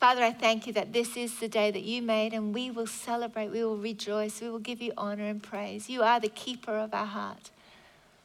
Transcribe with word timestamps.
Father, 0.00 0.22
I 0.22 0.32
thank 0.32 0.66
you 0.66 0.72
that 0.72 0.94
this 0.94 1.14
is 1.14 1.40
the 1.40 1.48
day 1.48 1.70
that 1.70 1.82
you 1.82 2.00
made, 2.00 2.32
and 2.32 2.54
we 2.54 2.70
will 2.70 2.86
celebrate, 2.86 3.50
we 3.50 3.62
will 3.62 3.76
rejoice, 3.76 4.40
we 4.40 4.48
will 4.48 4.58
give 4.58 4.80
you 4.80 4.94
honor 4.96 5.26
and 5.26 5.42
praise. 5.42 5.90
You 5.90 6.02
are 6.02 6.18
the 6.18 6.30
keeper 6.30 6.72
of 6.72 6.94
our 6.94 7.04
heart. 7.04 7.50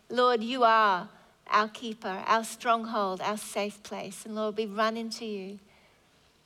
Lord, 0.10 0.42
you 0.42 0.64
are 0.64 1.10
our 1.52 1.68
keeper, 1.68 2.24
our 2.28 2.46
stronghold, 2.46 3.20
our 3.20 3.36
safe 3.36 3.84
place. 3.84 4.26
And 4.26 4.36
Lord, 4.36 4.56
we 4.56 4.66
run 4.66 4.96
into 4.96 5.26
you. 5.26 5.60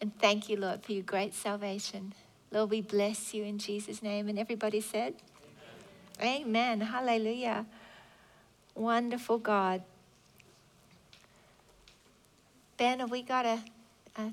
And 0.01 0.17
thank 0.17 0.49
you, 0.49 0.57
Lord, 0.57 0.81
for 0.81 0.93
your 0.93 1.03
great 1.03 1.35
salvation. 1.35 2.13
Lord, 2.49 2.71
we 2.71 2.81
bless 2.81 3.31
you 3.31 3.43
in 3.43 3.59
Jesus' 3.59 4.01
name. 4.01 4.29
And 4.29 4.39
everybody 4.39 4.81
said, 4.81 5.13
Amen. 6.19 6.41
Amen. 6.41 6.81
Hallelujah. 6.81 7.67
Wonderful 8.73 9.37
God. 9.37 9.83
Ben, 12.77 12.99
have 12.99 13.11
we 13.11 13.21
got 13.21 13.45
a, 13.45 13.59
a 14.17 14.31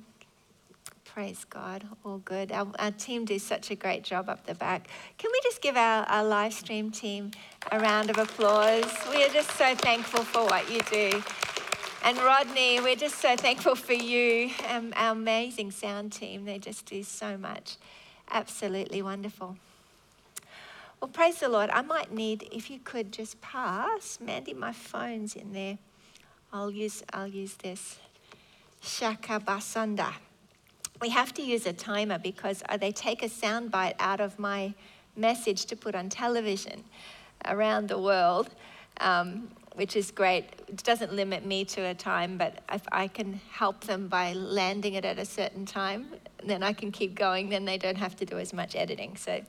Praise 1.17 1.47
God. 1.49 1.87
All 2.05 2.19
good. 2.19 2.53
Our, 2.53 2.71
our, 2.79 2.91
team 2.91 3.25
do 3.25 3.39
such 3.39 3.71
a 3.71 3.75
great 3.75 4.05
job 4.05 4.29
up 4.29 4.45
the 4.45 4.55
back. 4.55 4.87
Can 5.17 5.31
we 5.33 5.41
just 5.43 5.63
give 5.63 5.75
our, 5.75 6.05
our 6.05 6.23
live 6.23 6.53
stream 6.53 6.91
team 6.91 7.31
a 7.73 7.81
round 7.81 8.11
of 8.11 8.19
applause? 8.19 8.85
We 9.09 9.25
are 9.25 9.31
just 9.31 9.51
so 9.53 9.75
thankful 9.75 10.25
for 10.25 10.45
what 10.45 10.71
you 10.71 10.83
do. 10.91 11.23
And 12.05 12.19
Rodney, 12.19 12.81
we're 12.81 12.97
just 12.97 13.15
so 13.15 13.35
thankful 13.35 13.77
for 13.77 13.95
you, 13.95 14.51
um, 14.69 14.93
our 14.95 15.13
amazing 15.13 15.71
sound 15.71 16.13
team. 16.13 16.45
They 16.45 16.59
just 16.59 16.85
do 16.85 17.03
so 17.03 17.39
much. 17.39 17.77
Absolutely 18.31 19.01
wonderful. 19.01 19.57
Well, 21.01 21.09
praise 21.09 21.41
the 21.41 21.49
Lord. 21.49 21.71
I 21.71 21.81
might 21.81 22.13
need, 22.13 22.47
if 22.53 22.69
you 22.69 22.79
could 22.79 23.11
just 23.11 23.41
pass, 23.41 24.19
Mandy, 24.21 24.53
my 24.53 24.75
phone's 24.75 25.35
in 25.35 25.55
there. 25.55 25.79
I'll 26.53 26.71
use, 26.71 27.03
I'll 27.15 27.27
use 27.27 27.55
this. 27.55 28.01
Shaka 28.83 29.41
Basanda 29.41 30.13
we 31.01 31.11
have 31.11 31.35
to 31.35 31.43
use 31.43 31.67
a 31.67 31.73
timer 31.73 32.19
because 32.19 32.63
uh, 32.69 32.77
they 32.77 32.93
take 32.93 33.23
a 33.23 33.29
soundbite 33.29 33.95
out 33.99 34.21
of 34.21 34.39
my 34.39 34.75
message 35.17 35.67
to 35.67 35.77
put 35.77 35.95
on 35.95 36.09
television 36.09 36.85
around 37.47 37.89
the 37.89 37.99
world, 37.99 38.51
um, 39.01 39.49
which 39.75 39.97
is 39.97 40.11
great. 40.11 40.45
It 40.69 40.83
doesn't 40.83 41.13
limit 41.13 41.45
me 41.45 41.65
to 41.67 41.83
a 41.83 41.95
time, 41.95 42.39
but 42.39 42.63
if 42.73 42.83
I 42.93 43.09
can 43.09 43.41
help 43.51 43.85
them 43.85 44.09
by 44.09 44.33
landing 44.33 44.95
it 44.95 45.05
at 45.05 45.19
a 45.19 45.25
certain 45.25 45.67
time, 45.67 46.09
then 46.45 46.63
I 46.63 46.73
can 46.73 46.93
keep 46.93 47.15
going. 47.15 47.51
Then 47.51 47.65
they 47.65 47.79
don't 47.79 47.99
have 47.99 48.17
to 48.17 48.25
do 48.25 48.39
as 48.39 48.53
much 48.53 48.75
editing. 48.75 49.17
So 49.17 49.43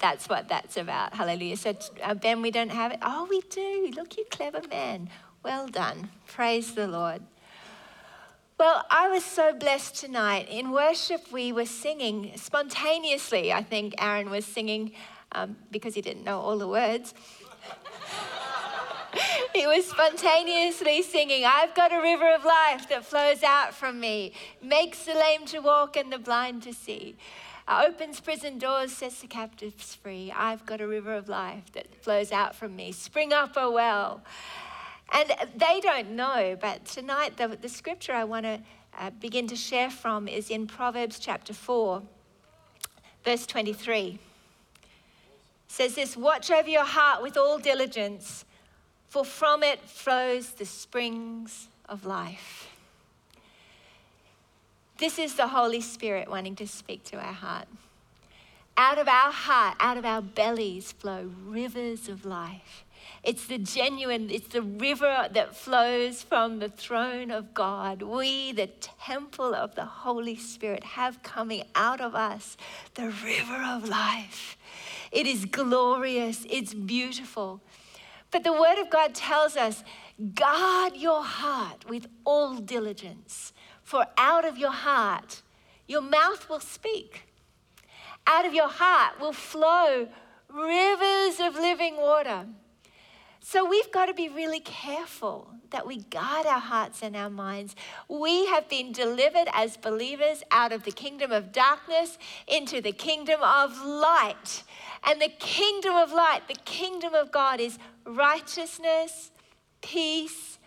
that's 0.00 0.28
what 0.28 0.48
that's 0.48 0.76
about. 0.76 1.14
Hallelujah. 1.14 1.56
So, 1.56 1.74
uh, 2.02 2.14
Ben, 2.14 2.42
we 2.42 2.50
don't 2.50 2.70
have 2.70 2.92
it. 2.92 2.98
Oh, 3.02 3.26
we 3.30 3.40
do. 3.42 3.92
Look, 3.94 4.16
you 4.16 4.24
clever 4.30 4.60
man. 4.68 5.08
Well 5.42 5.68
done. 5.68 6.10
Praise 6.26 6.74
the 6.74 6.88
Lord. 6.88 7.22
Well, 8.60 8.84
I 8.90 9.08
was 9.08 9.24
so 9.24 9.54
blessed 9.54 9.96
tonight. 9.96 10.46
In 10.50 10.70
worship, 10.70 11.32
we 11.32 11.50
were 11.50 11.64
singing 11.64 12.32
spontaneously. 12.36 13.54
I 13.54 13.62
think 13.62 13.94
Aaron 13.96 14.28
was 14.28 14.44
singing 14.44 14.92
um, 15.32 15.56
because 15.70 15.94
he 15.94 16.02
didn't 16.02 16.24
know 16.24 16.38
all 16.38 16.58
the 16.58 16.68
words. 16.68 17.14
he 19.54 19.66
was 19.66 19.88
spontaneously 19.88 21.00
singing, 21.00 21.46
I've 21.46 21.74
got 21.74 21.90
a 21.90 22.02
river 22.02 22.34
of 22.34 22.44
life 22.44 22.86
that 22.90 23.02
flows 23.02 23.42
out 23.42 23.72
from 23.72 23.98
me, 23.98 24.34
makes 24.60 25.06
the 25.06 25.14
lame 25.14 25.46
to 25.46 25.60
walk 25.60 25.96
and 25.96 26.12
the 26.12 26.18
blind 26.18 26.62
to 26.64 26.74
see. 26.74 27.16
Opens 27.66 28.20
prison 28.20 28.58
doors, 28.58 28.92
sets 28.92 29.22
the 29.22 29.26
captives 29.26 29.94
free. 29.94 30.34
I've 30.36 30.66
got 30.66 30.82
a 30.82 30.86
river 30.86 31.14
of 31.14 31.30
life 31.30 31.72
that 31.72 31.94
flows 32.04 32.30
out 32.30 32.54
from 32.54 32.76
me. 32.76 32.92
Spring 32.92 33.32
up 33.32 33.56
a 33.56 33.70
well. 33.70 34.22
And 35.12 35.32
they 35.56 35.80
don't 35.80 36.10
know, 36.10 36.56
but 36.60 36.84
tonight 36.84 37.36
the, 37.36 37.48
the 37.60 37.68
scripture 37.68 38.12
I 38.12 38.24
want 38.24 38.46
to 38.46 38.60
uh, 38.98 39.10
begin 39.20 39.46
to 39.48 39.56
share 39.56 39.90
from 39.90 40.28
is 40.28 40.50
in 40.50 40.66
Proverbs 40.66 41.18
chapter 41.18 41.52
4, 41.52 42.02
verse 43.24 43.46
23. 43.46 43.98
It 44.08 44.18
says 45.66 45.94
this 45.94 46.16
Watch 46.16 46.50
over 46.50 46.68
your 46.68 46.84
heart 46.84 47.22
with 47.22 47.36
all 47.36 47.58
diligence, 47.58 48.44
for 49.08 49.24
from 49.24 49.62
it 49.62 49.80
flows 49.80 50.50
the 50.50 50.66
springs 50.66 51.68
of 51.88 52.04
life. 52.06 52.68
This 54.98 55.18
is 55.18 55.34
the 55.34 55.48
Holy 55.48 55.80
Spirit 55.80 56.30
wanting 56.30 56.54
to 56.56 56.68
speak 56.68 57.04
to 57.04 57.16
our 57.16 57.32
heart. 57.32 57.66
Out 58.76 58.98
of 58.98 59.08
our 59.08 59.32
heart, 59.32 59.76
out 59.80 59.96
of 59.96 60.04
our 60.04 60.22
bellies 60.22 60.92
flow 60.92 61.30
rivers 61.46 62.08
of 62.08 62.24
life. 62.24 62.84
It's 63.22 63.46
the 63.46 63.58
genuine, 63.58 64.30
it's 64.30 64.48
the 64.48 64.62
river 64.62 65.28
that 65.32 65.54
flows 65.54 66.22
from 66.22 66.58
the 66.58 66.70
throne 66.70 67.30
of 67.30 67.52
God. 67.52 68.00
We, 68.00 68.52
the 68.52 68.68
temple 68.68 69.54
of 69.54 69.74
the 69.74 69.84
Holy 69.84 70.36
Spirit, 70.36 70.84
have 70.84 71.22
coming 71.22 71.64
out 71.74 72.00
of 72.00 72.14
us 72.14 72.56
the 72.94 73.12
river 73.24 73.62
of 73.66 73.88
life. 73.88 74.56
It 75.12 75.26
is 75.26 75.44
glorious, 75.44 76.46
it's 76.48 76.72
beautiful. 76.72 77.60
But 78.30 78.44
the 78.44 78.52
Word 78.52 78.80
of 78.80 78.90
God 78.90 79.14
tells 79.14 79.56
us 79.56 79.84
guard 80.34 80.96
your 80.96 81.22
heart 81.22 81.88
with 81.88 82.06
all 82.24 82.56
diligence, 82.56 83.52
for 83.82 84.06
out 84.16 84.44
of 84.44 84.56
your 84.56 84.72
heart, 84.72 85.42
your 85.86 86.02
mouth 86.02 86.48
will 86.48 86.60
speak. 86.60 87.24
Out 88.26 88.46
of 88.46 88.54
your 88.54 88.68
heart 88.68 89.20
will 89.20 89.32
flow 89.32 90.08
rivers 90.48 91.40
of 91.40 91.54
living 91.54 91.96
water. 91.96 92.46
So 93.42 93.64
we've 93.64 93.90
got 93.90 94.06
to 94.06 94.14
be 94.14 94.28
really 94.28 94.60
careful 94.60 95.50
that 95.70 95.86
we 95.86 95.98
guard 95.98 96.46
our 96.46 96.60
hearts 96.60 97.02
and 97.02 97.16
our 97.16 97.30
minds. 97.30 97.74
We 98.08 98.46
have 98.46 98.68
been 98.68 98.92
delivered 98.92 99.48
as 99.52 99.76
believers 99.76 100.42
out 100.50 100.72
of 100.72 100.84
the 100.84 100.92
kingdom 100.92 101.32
of 101.32 101.52
darkness 101.52 102.18
into 102.46 102.80
the 102.80 102.92
kingdom 102.92 103.40
of 103.42 103.82
light. 103.82 104.62
And 105.04 105.20
the 105.22 105.32
kingdom 105.38 105.94
of 105.94 106.12
light, 106.12 106.42
the 106.48 106.60
kingdom 106.64 107.14
of 107.14 107.32
God, 107.32 107.60
is 107.60 107.78
righteousness, 108.04 109.30
peace, 109.80 110.58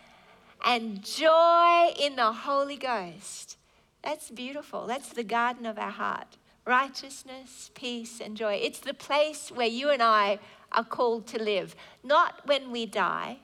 and 0.66 1.04
joy 1.04 1.94
in 2.00 2.16
the 2.16 2.32
Holy 2.32 2.78
Ghost. 2.78 3.58
That's 4.04 4.32
beautiful. 4.32 4.88
That's 4.88 5.10
the 5.10 5.24
garden 5.24 5.66
of 5.66 5.78
our 5.78 5.92
heart. 5.92 6.38
Righteousness, 6.66 7.72
peace, 7.76 8.20
and 8.20 8.36
joy. 8.38 8.56
It's 8.56 8.80
the 8.80 8.94
place 8.94 9.52
where 9.52 9.68
you 9.68 9.90
and 9.90 10.02
I 10.02 10.40
are 10.74 10.84
called 10.84 11.28
to 11.28 11.42
live, 11.42 11.76
not 12.04 12.42
when 12.46 12.72
we 12.72 12.86
die, 12.86 13.38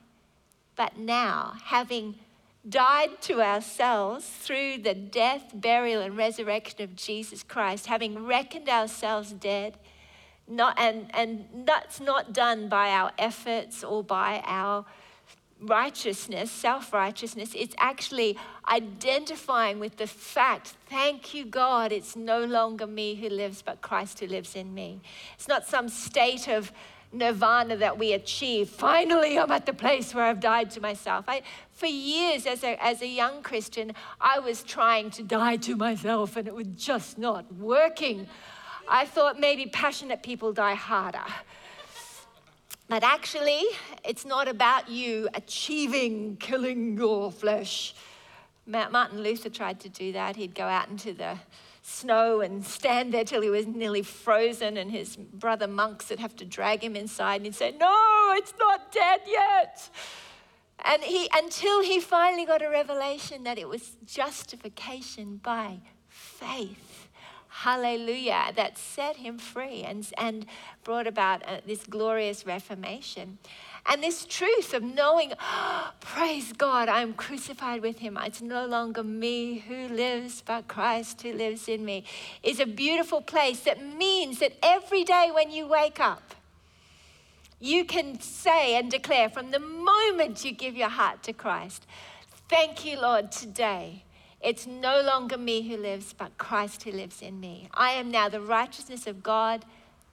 but 0.76 0.98
now, 0.98 1.54
having 1.66 2.16
died 2.68 3.22
to 3.22 3.42
ourselves 3.42 4.26
through 4.26 4.78
the 4.78 4.94
death, 4.94 5.52
burial, 5.54 6.02
and 6.02 6.18
resurrection 6.18 6.82
of 6.82 6.96
Jesus 6.96 7.44
Christ, 7.44 7.86
having 7.88 8.26
reckoned 8.26 8.70
ourselves 8.70 9.32
dead. 9.32 9.78
Not, 10.48 10.80
and, 10.80 11.12
and 11.14 11.46
that's 11.66 12.00
not 12.00 12.34
done 12.34 12.70
by 12.70 12.90
our 12.90 13.12
efforts 13.20 13.84
or 13.84 14.04
by 14.04 14.42
our 14.46 14.86
righteousness, 15.62 16.52
self 16.52 16.94
righteousness. 16.94 17.52
It's 17.56 17.76
actually 17.78 18.38
identifying 18.68 19.80
with 19.80 19.98
the 19.98 20.08
fact, 20.08 20.74
thank 20.88 21.34
you, 21.34 21.46
God, 21.46 21.92
it's 21.92 22.16
no 22.16 22.44
longer 22.44 22.88
me 22.88 23.16
who 23.16 23.30
lives, 23.30 23.62
but 23.62 23.82
Christ 23.82 24.20
who 24.20 24.28
lives 24.28 24.56
in 24.56 24.74
me. 24.74 25.02
It's 25.36 25.48
not 25.48 25.68
some 25.68 25.90
state 25.90 26.48
of 26.48 26.72
nirvana 27.12 27.76
that 27.78 27.98
we 27.98 28.14
achieve. 28.14 28.70
Finally, 28.70 29.40
I'm 29.40 29.52
at 29.52 29.66
the 29.66 29.74
place 29.74 30.14
where 30.14 30.26
I've 30.26 30.40
died 30.40 30.70
to 30.72 30.82
myself. 30.82 31.26
I, 31.28 31.42
for 31.72 31.88
years, 31.88 32.46
as 32.46 32.64
a, 32.64 32.82
as 32.84 33.02
a 33.02 33.08
young 33.08 33.42
Christian, 33.42 33.94
I 34.22 34.40
was 34.40 34.64
trying 34.64 35.10
to 35.12 35.24
die 35.24 35.58
to 35.58 35.76
myself 35.76 36.36
and 36.36 36.48
it 36.48 36.54
was 36.54 36.68
just 36.76 37.18
not 37.18 37.52
working. 37.56 38.28
I 38.88 39.06
thought 39.06 39.40
maybe 39.40 39.66
passionate 39.68 40.24
people 40.24 40.54
die 40.54 40.76
harder. 40.76 41.26
But 42.88 43.04
actually, 43.04 43.64
it's 44.04 44.26
not 44.26 44.48
about 44.48 44.90
you 44.90 45.30
achieving 45.36 46.38
killing 46.38 46.98
your 46.98 47.32
flesh. 47.32 47.94
Martin 48.66 49.22
Luther 49.22 49.50
tried 49.50 49.80
to 49.82 49.90
do 49.90 50.12
that. 50.14 50.36
He'd 50.36 50.56
go 50.56 50.64
out 50.64 50.90
into 50.90 51.14
the 51.14 51.38
snow 51.90 52.42
and 52.42 52.66
stand 52.66 53.14
there 53.14 53.24
till 53.24 53.42
he 53.42 53.50
was 53.50 53.66
nearly 53.68 54.04
frozen, 54.04 54.78
and 54.78 54.92
his 54.92 55.16
brother 55.16 55.68
monks 55.68 56.10
would 56.10 56.20
have 56.20 56.36
to 56.38 56.46
drag 56.46 56.84
him 56.84 56.96
inside, 56.96 57.38
and 57.38 57.46
he'd 57.46 57.56
say, 57.56 57.72
No, 57.80 58.34
it's 58.36 58.54
not 58.60 58.92
dead 58.92 59.22
yet. 59.28 59.90
And 60.86 61.04
he, 61.04 61.30
until 61.36 61.82
he 61.82 62.00
finally 62.00 62.46
got 62.46 62.62
a 62.62 62.70
revelation 62.70 63.44
that 63.44 63.58
it 63.58 63.68
was 63.68 63.98
justification 64.06 65.38
by 65.38 65.80
faith. 66.08 67.09
Hallelujah. 67.64 68.54
That 68.56 68.78
set 68.78 69.18
him 69.18 69.38
free 69.38 69.84
and, 69.84 70.08
and 70.18 70.46
brought 70.86 71.08
about 71.08 71.44
uh, 71.46 71.60
this 71.68 71.84
glorious 71.84 72.46
reformation. 72.46 73.38
And 73.86 74.02
this 74.02 74.26
truth 74.26 74.74
of 74.74 74.82
knowing, 74.82 75.34
oh, 75.42 75.92
praise 76.00 76.54
God, 76.54 76.88
I'm 76.88 77.14
crucified 77.14 77.82
with 77.82 78.00
him. 78.00 78.18
It's 78.22 78.42
no 78.42 78.66
longer 78.66 79.04
me 79.04 79.60
who 79.60 79.90
lives, 79.90 80.42
but 80.46 80.70
Christ 80.70 81.22
who 81.22 81.34
lives 81.34 81.68
in 81.68 81.84
me, 81.84 82.06
is 82.44 82.62
a 82.62 82.66
beautiful 82.66 83.20
place 83.20 83.60
that 83.62 83.84
means 83.86 84.40
that 84.40 84.54
every 84.64 85.04
day 85.04 85.30
when 85.34 85.52
you 85.52 85.68
wake 85.68 86.00
up, 86.00 86.36
you 87.60 87.84
can 87.84 88.22
say 88.22 88.76
and 88.76 88.90
declare 88.90 89.28
from 89.28 89.52
the 89.52 89.60
moment 89.60 90.46
you 90.46 90.54
give 90.54 90.78
your 90.78 90.88
heart 90.88 91.24
to 91.24 91.34
Christ, 91.34 91.86
Thank 92.50 92.84
you, 92.84 93.00
Lord, 93.00 93.32
today 93.32 94.06
It's 94.42 94.66
no 94.66 95.02
longer 95.02 95.38
me 95.38 95.68
who 95.68 95.78
lives, 95.78 96.14
but 96.14 96.38
Christ 96.38 96.84
who 96.84 96.92
lives 96.92 97.22
in 97.22 97.40
me. 97.40 97.70
I 97.74 97.92
am 97.92 98.10
now 98.10 98.30
the 98.30 98.42
righteousness 98.42 99.06
of 99.06 99.22
God 99.22 99.66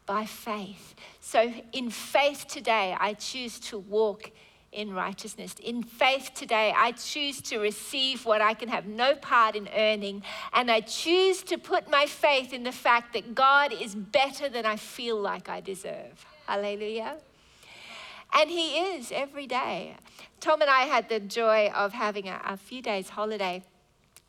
by 0.04 0.24
faith. 0.24 0.94
So, 1.20 1.52
in 1.72 1.90
faith 1.90 2.46
today, 2.48 2.96
I 2.98 3.14
choose 3.14 3.60
to 3.60 3.78
walk 3.78 4.30
in 4.72 4.92
righteousness. 4.92 5.54
In 5.62 5.82
faith 5.82 6.32
today, 6.34 6.72
I 6.76 6.92
choose 6.92 7.40
to 7.42 7.58
receive 7.58 8.26
what 8.26 8.40
I 8.40 8.54
can 8.54 8.68
have 8.68 8.86
no 8.86 9.14
part 9.14 9.56
in 9.56 9.68
earning, 9.74 10.22
and 10.52 10.70
I 10.70 10.80
choose 10.80 11.42
to 11.44 11.56
put 11.56 11.90
my 11.90 12.06
faith 12.06 12.52
in 12.52 12.62
the 12.62 12.72
fact 12.72 13.12
that 13.14 13.34
God 13.34 13.72
is 13.72 13.94
better 13.94 14.48
than 14.48 14.66
I 14.66 14.76
feel 14.76 15.20
like 15.20 15.48
I 15.48 15.60
deserve. 15.60 16.26
Hallelujah. 16.46 17.16
And 18.34 18.50
He 18.50 18.76
is 18.76 19.12
every 19.12 19.46
day. 19.46 19.96
Tom 20.40 20.60
and 20.60 20.70
I 20.70 20.82
had 20.82 21.08
the 21.08 21.20
joy 21.20 21.70
of 21.74 21.92
having 21.92 22.28
a, 22.28 22.40
a 22.44 22.56
few 22.56 22.82
days' 22.82 23.08
holiday. 23.08 23.62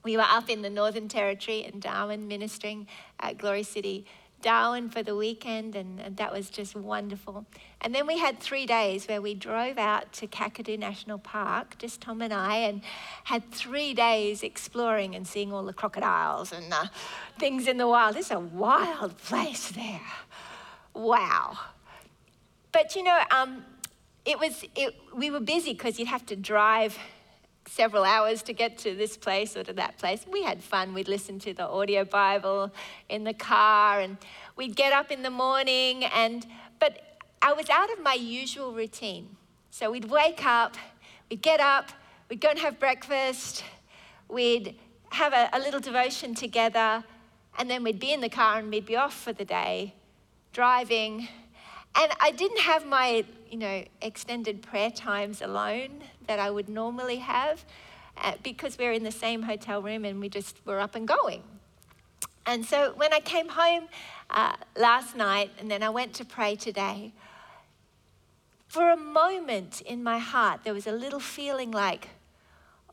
We 0.08 0.16
were 0.16 0.24
up 0.24 0.50
in 0.50 0.62
the 0.62 0.70
Northern 0.70 1.10
Territory 1.10 1.66
in 1.66 1.82
Darwin 1.82 2.30
ministering 2.30 2.88
at 3.20 3.38
Glory 3.38 3.64
City 3.64 4.06
Darwin 4.42 4.88
for 4.88 5.04
the 5.04 5.18
weekend, 5.18 5.76
and, 5.76 6.00
and, 6.00 6.16
that 6.16 6.32
was 6.32 6.50
just 6.50 6.78
wonderful. 6.78 7.46
And 7.82 7.94
then 7.94 8.08
we 8.08 8.18
had 8.18 8.40
three 8.40 8.66
days 8.66 9.06
where 9.10 9.22
we 9.22 9.34
drove 9.34 9.78
out 9.78 10.14
to 10.14 10.28
Kakadu 10.28 10.80
National 10.80 11.18
Park, 11.18 11.78
just 11.78 12.00
Tom 12.00 12.22
and 12.22 12.34
I, 12.34 12.56
and 12.56 12.84
had 13.26 13.52
three 13.52 13.94
days 13.94 14.44
exploring 14.44 15.14
and 15.14 15.28
seeing 15.28 15.52
all 15.52 15.64
the 15.64 15.74
crocodiles 15.74 16.54
and 16.54 16.72
uh, 16.72 16.86
things 17.38 17.68
in 17.68 17.76
the 17.76 17.90
wild. 17.90 18.16
It's 18.16 18.32
a 18.32 18.40
wild 18.40 19.18
place 19.18 19.72
there. 19.72 20.00
Wow. 20.94 21.58
But 22.72 22.96
you 22.96 23.04
know, 23.04 23.20
um, 23.32 23.66
it 24.24 24.40
was 24.40 24.64
it, 24.74 24.96
we 25.14 25.30
were 25.32 25.42
busy 25.42 25.74
because 25.74 26.00
you'd 26.00 26.08
have 26.08 26.26
to 26.28 26.38
drive 26.38 26.98
several 27.68 28.04
hours 28.04 28.42
to 28.44 28.54
get 28.54 28.78
to 28.80 28.96
this 28.96 29.18
place 29.18 29.56
or 29.56 29.64
to 29.64 29.74
that 29.74 29.98
place. 29.98 30.26
We 30.32 30.44
had 30.44 30.64
fun. 30.64 30.94
We'd 30.94 31.08
listen 31.08 31.40
to 31.40 31.54
the 31.54 31.68
audio 31.68 32.04
Bible 32.04 32.72
in 33.10 33.24
the 33.24 33.34
car 33.34 34.00
and 34.00 34.18
we'd 34.56 34.76
get 34.76 34.94
up 34.94 35.12
in 35.12 35.24
the 35.24 35.30
morning 35.30 36.06
and 36.06 36.46
but 36.80 37.20
I 37.42 37.54
was 37.54 37.70
out 37.70 37.92
of 37.92 38.02
my 38.02 38.14
usual 38.14 38.74
routine. 38.74 39.36
So 39.70 39.92
we'd 39.92 40.10
wake 40.10 40.46
up, 40.46 40.76
we'd 41.30 41.42
get 41.42 41.60
up, 41.60 41.92
we'd 42.30 42.42
go 42.42 42.50
and 42.50 42.60
have 42.60 42.80
breakfast, 42.80 43.64
we'd 44.28 44.76
have 45.12 45.34
a, 45.34 45.50
a 45.54 45.60
little 45.60 45.80
devotion 45.80 46.36
together, 46.36 47.04
and 47.58 47.70
then 47.70 47.84
we'd 47.84 48.00
be 48.00 48.12
in 48.12 48.22
the 48.22 48.30
car 48.30 48.60
and 48.60 48.72
we'd 48.72 48.86
be 48.86 48.96
off 48.96 49.14
for 49.14 49.34
the 49.34 49.46
day, 49.46 49.94
driving. 50.52 51.28
And 52.00 52.12
I 52.20 52.30
didn't 52.30 52.60
have 52.60 52.86
my, 52.86 53.26
you 53.50 53.58
know, 53.58 53.84
extended 54.04 54.62
prayer 54.62 54.92
times 54.92 55.42
alone 55.42 56.04
that 56.28 56.38
I 56.38 56.52
would 56.52 56.70
normally 56.70 57.16
have 57.18 57.66
uh, 58.18 58.34
because 58.44 58.78
we're 58.78 58.92
in 58.92 59.04
the 59.04 59.12
same 59.12 59.42
hotel 59.42 59.82
room 59.82 60.06
and 60.06 60.20
we 60.20 60.30
just 60.30 60.64
were 60.64 60.80
up 60.80 60.94
and 60.94 61.08
going. 61.08 61.42
And 62.46 62.64
so 62.64 62.94
when 62.96 63.12
I 63.14 63.20
came 63.20 63.50
home 63.50 63.88
uh, 64.30 64.56
last 64.76 65.16
night 65.16 65.50
and 65.60 65.72
then 65.72 65.82
I 65.82 65.90
went 65.90 66.14
to 66.16 66.26
pray 66.26 66.56
today, 66.56 67.14
for 68.68 68.92
a 68.92 68.98
moment 68.98 69.82
in 69.82 70.04
my 70.04 70.20
heart, 70.20 70.62
there 70.64 70.74
was 70.74 70.86
a 70.86 70.92
little 70.92 71.20
feeling 71.20 71.72
like, 71.72 72.10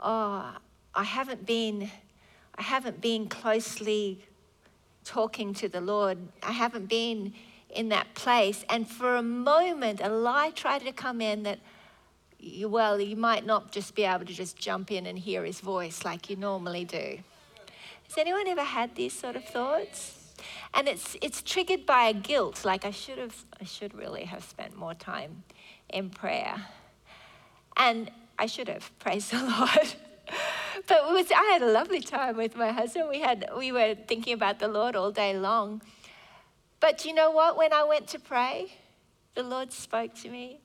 oh, 0.01 0.57
I 0.95 1.05
haven't 1.05 1.45
been, 1.45 1.91
I 2.57 2.63
haven't 2.63 3.03
been 3.03 3.29
closely 3.29 4.25
talking 5.05 5.53
to 5.55 5.69
the 5.69 5.83
Lord. 5.83 6.17
I 6.43 6.53
haven't 6.53 6.89
been 6.89 7.35
in 7.75 7.89
that 7.91 8.15
place. 8.15 8.65
And 8.69 8.89
for 8.89 9.17
a 9.17 9.23
moment, 9.23 10.01
a 10.03 10.09
lie 10.09 10.51
tried 10.51 10.83
to 10.83 10.93
come 10.93 11.21
in 11.21 11.43
that 11.45 11.59
well, 12.63 13.01
you 13.01 13.17
might 13.17 13.47
not 13.47 13.73
just 13.73 13.95
be 13.95 14.05
able 14.05 14.27
to 14.27 14.33
just 14.33 14.57
jump 14.57 14.91
in 14.91 15.07
and 15.07 15.19
hear 15.19 15.45
his 15.45 15.61
voice 15.61 16.05
like 16.05 16.29
you 16.29 16.37
normally 16.37 16.85
do. 16.85 17.19
Has 18.09 18.19
anyone 18.19 18.47
ever 18.49 18.63
had 18.63 18.95
these 18.95 19.13
sort 19.13 19.37
of 19.37 19.45
thoughts? 19.45 20.33
And 20.75 20.89
it's, 20.89 21.17
it's 21.23 21.43
triggered 21.43 21.87
by 21.87 22.09
a 22.09 22.13
guilt, 22.13 22.65
like 22.65 22.85
I 22.85 22.91
should 22.91 23.19
have, 23.19 23.45
I 23.61 23.65
should 23.65 23.95
really 23.95 24.25
have 24.25 24.45
spent 24.45 24.77
more 24.77 24.95
time 24.95 25.45
in 25.89 26.11
prayer. 26.11 26.67
And 27.77 28.11
I 28.39 28.47
should 28.47 28.69
have, 28.69 28.91
praise 28.99 29.31
the 29.31 29.39
Lord. 29.39 29.95
but 30.87 31.13
was, 31.13 31.31
I 31.31 31.45
had 31.53 31.63
a 31.63 31.71
lovely 31.71 32.01
time 32.01 32.37
with 32.37 32.57
my 32.57 32.73
husband. 32.73 33.09
We, 33.09 33.21
had, 33.21 33.49
we 33.57 33.73
were 33.73 33.95
thinking 33.95 34.35
about 34.35 34.59
the 34.59 34.69
Lord 34.69 34.97
all 34.97 35.11
day 35.11 35.39
long. 35.39 35.81
But 36.85 37.07
you 37.07 37.15
know 37.15 37.31
what? 37.31 37.57
When 37.57 37.73
I 37.73 37.85
went 37.85 38.09
to 38.09 38.19
pray, 38.19 38.75
the 39.35 39.43
Lord 39.43 39.73
spoke 39.73 40.15
to 40.17 40.29
me 40.29 40.61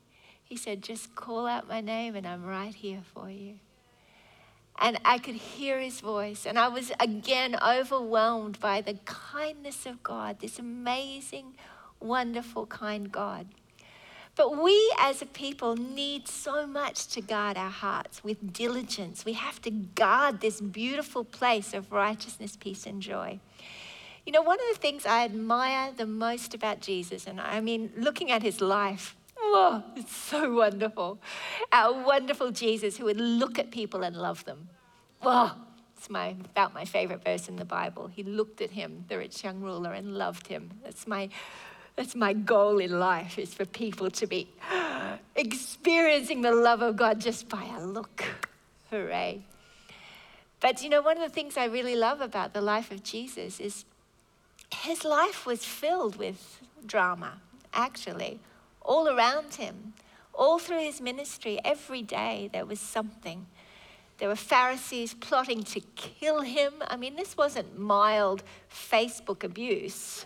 he 0.49 0.57
said, 0.57 0.81
Just 0.81 1.15
call 1.15 1.45
out 1.45 1.69
my 1.69 1.79
name 1.79 2.15
and 2.15 2.27
I'm 2.27 2.43
right 2.43 2.73
here 2.73 3.01
for 3.13 3.29
you. 3.29 3.59
And 4.81 4.99
I 5.05 5.19
could 5.19 5.35
hear 5.35 5.79
his 5.79 5.99
voice, 5.99 6.45
and 6.45 6.57
I 6.57 6.69
was 6.69 6.91
again 6.99 7.55
overwhelmed 7.61 8.59
by 8.59 8.81
the 8.81 8.95
kindness 9.05 9.85
of 9.85 10.01
God, 10.01 10.39
this 10.39 10.57
amazing, 10.57 11.53
wonderful, 11.99 12.65
kind 12.65 13.11
God. 13.11 13.45
But 14.35 14.57
we 14.57 14.93
as 14.97 15.21
a 15.21 15.25
people 15.25 15.75
need 15.75 16.29
so 16.29 16.65
much 16.65 17.07
to 17.07 17.21
guard 17.21 17.57
our 17.57 17.69
hearts 17.69 18.23
with 18.23 18.53
diligence. 18.53 19.25
We 19.25 19.33
have 19.33 19.61
to 19.63 19.69
guard 19.69 20.39
this 20.39 20.61
beautiful 20.61 21.25
place 21.25 21.73
of 21.73 21.91
righteousness, 21.91 22.57
peace, 22.57 22.85
and 22.85 23.01
joy. 23.01 23.41
You 24.29 24.33
know, 24.33 24.43
one 24.43 24.59
of 24.59 24.75
the 24.75 24.79
things 24.79 25.07
I 25.07 25.25
admire 25.25 25.91
the 25.91 26.05
most 26.05 26.53
about 26.53 26.81
Jesus, 26.81 27.25
and 27.25 27.41
I 27.41 27.61
mean, 27.61 27.91
looking 27.97 28.29
at 28.29 28.43
his 28.43 28.61
life, 28.61 29.15
Oh, 29.39 29.83
it's 29.95 30.15
so 30.15 30.53
wonderful. 30.53 31.17
Our 31.71 32.03
wonderful 32.03 32.51
Jesus 32.51 32.97
who 32.97 33.05
would 33.05 33.19
look 33.19 33.57
at 33.57 33.71
people 33.71 34.03
and 34.03 34.15
love 34.15 34.45
them. 34.45 34.69
Oh, 35.23 35.55
it's 35.97 36.11
my, 36.11 36.35
about 36.51 36.75
my 36.75 36.85
favorite 36.85 37.23
verse 37.23 37.49
in 37.49 37.55
the 37.55 37.65
Bible. 37.65 38.05
He 38.05 38.21
looked 38.21 38.61
at 38.61 38.69
him, 38.69 39.03
the 39.07 39.17
rich 39.17 39.43
young 39.43 39.61
ruler, 39.61 39.93
and 39.93 40.15
loved 40.15 40.45
him. 40.45 40.69
That's 40.83 41.07
my, 41.07 41.29
that's 41.95 42.13
my 42.13 42.33
goal 42.33 42.77
in 42.77 42.99
life, 42.99 43.39
is 43.39 43.55
for 43.55 43.65
people 43.65 44.11
to 44.11 44.27
be 44.27 44.47
experiencing 45.35 46.41
the 46.41 46.51
love 46.51 46.83
of 46.83 46.97
God 46.97 47.19
just 47.19 47.49
by 47.49 47.65
a 47.65 47.83
look. 47.83 48.23
Hooray. 48.91 49.41
But 50.59 50.83
you 50.83 50.89
know, 50.89 51.01
one 51.01 51.17
of 51.17 51.23
the 51.27 51.33
things 51.33 51.57
I 51.57 51.65
really 51.65 51.95
love 51.95 52.21
about 52.21 52.53
the 52.53 52.61
life 52.61 52.91
of 52.91 53.01
Jesus 53.01 53.59
is 53.59 53.85
his 54.73 55.03
life 55.03 55.45
was 55.45 55.65
filled 55.65 56.15
with 56.17 56.61
drama, 56.85 57.41
actually 57.73 58.39
all 58.89 59.07
around 59.07 59.55
him. 59.55 59.93
All 60.33 60.57
through 60.57 60.79
his 60.79 60.99
ministry, 60.99 61.59
every 61.63 62.01
day 62.01 62.49
there 62.51 62.65
was 62.65 62.79
something. 62.79 63.45
There 64.17 64.27
were 64.27 64.35
Pharisees 64.35 65.13
plotting 65.13 65.63
to 65.63 65.79
kill 65.95 66.41
him. 66.41 66.73
I 66.87 66.97
mean, 66.97 67.15
this 67.15 67.37
wasn't 67.37 67.77
mild 67.77 68.43
Facebook 68.71 69.43
abuse. 69.43 70.25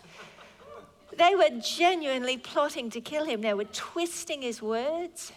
They 1.16 1.34
were 1.34 1.50
genuinely 1.60 2.38
plotting 2.38 2.90
to 2.90 3.00
kill 3.00 3.24
him. 3.24 3.42
They 3.42 3.54
were 3.54 3.64
twisting 3.64 4.42
his 4.42 4.62
words. 4.62 5.32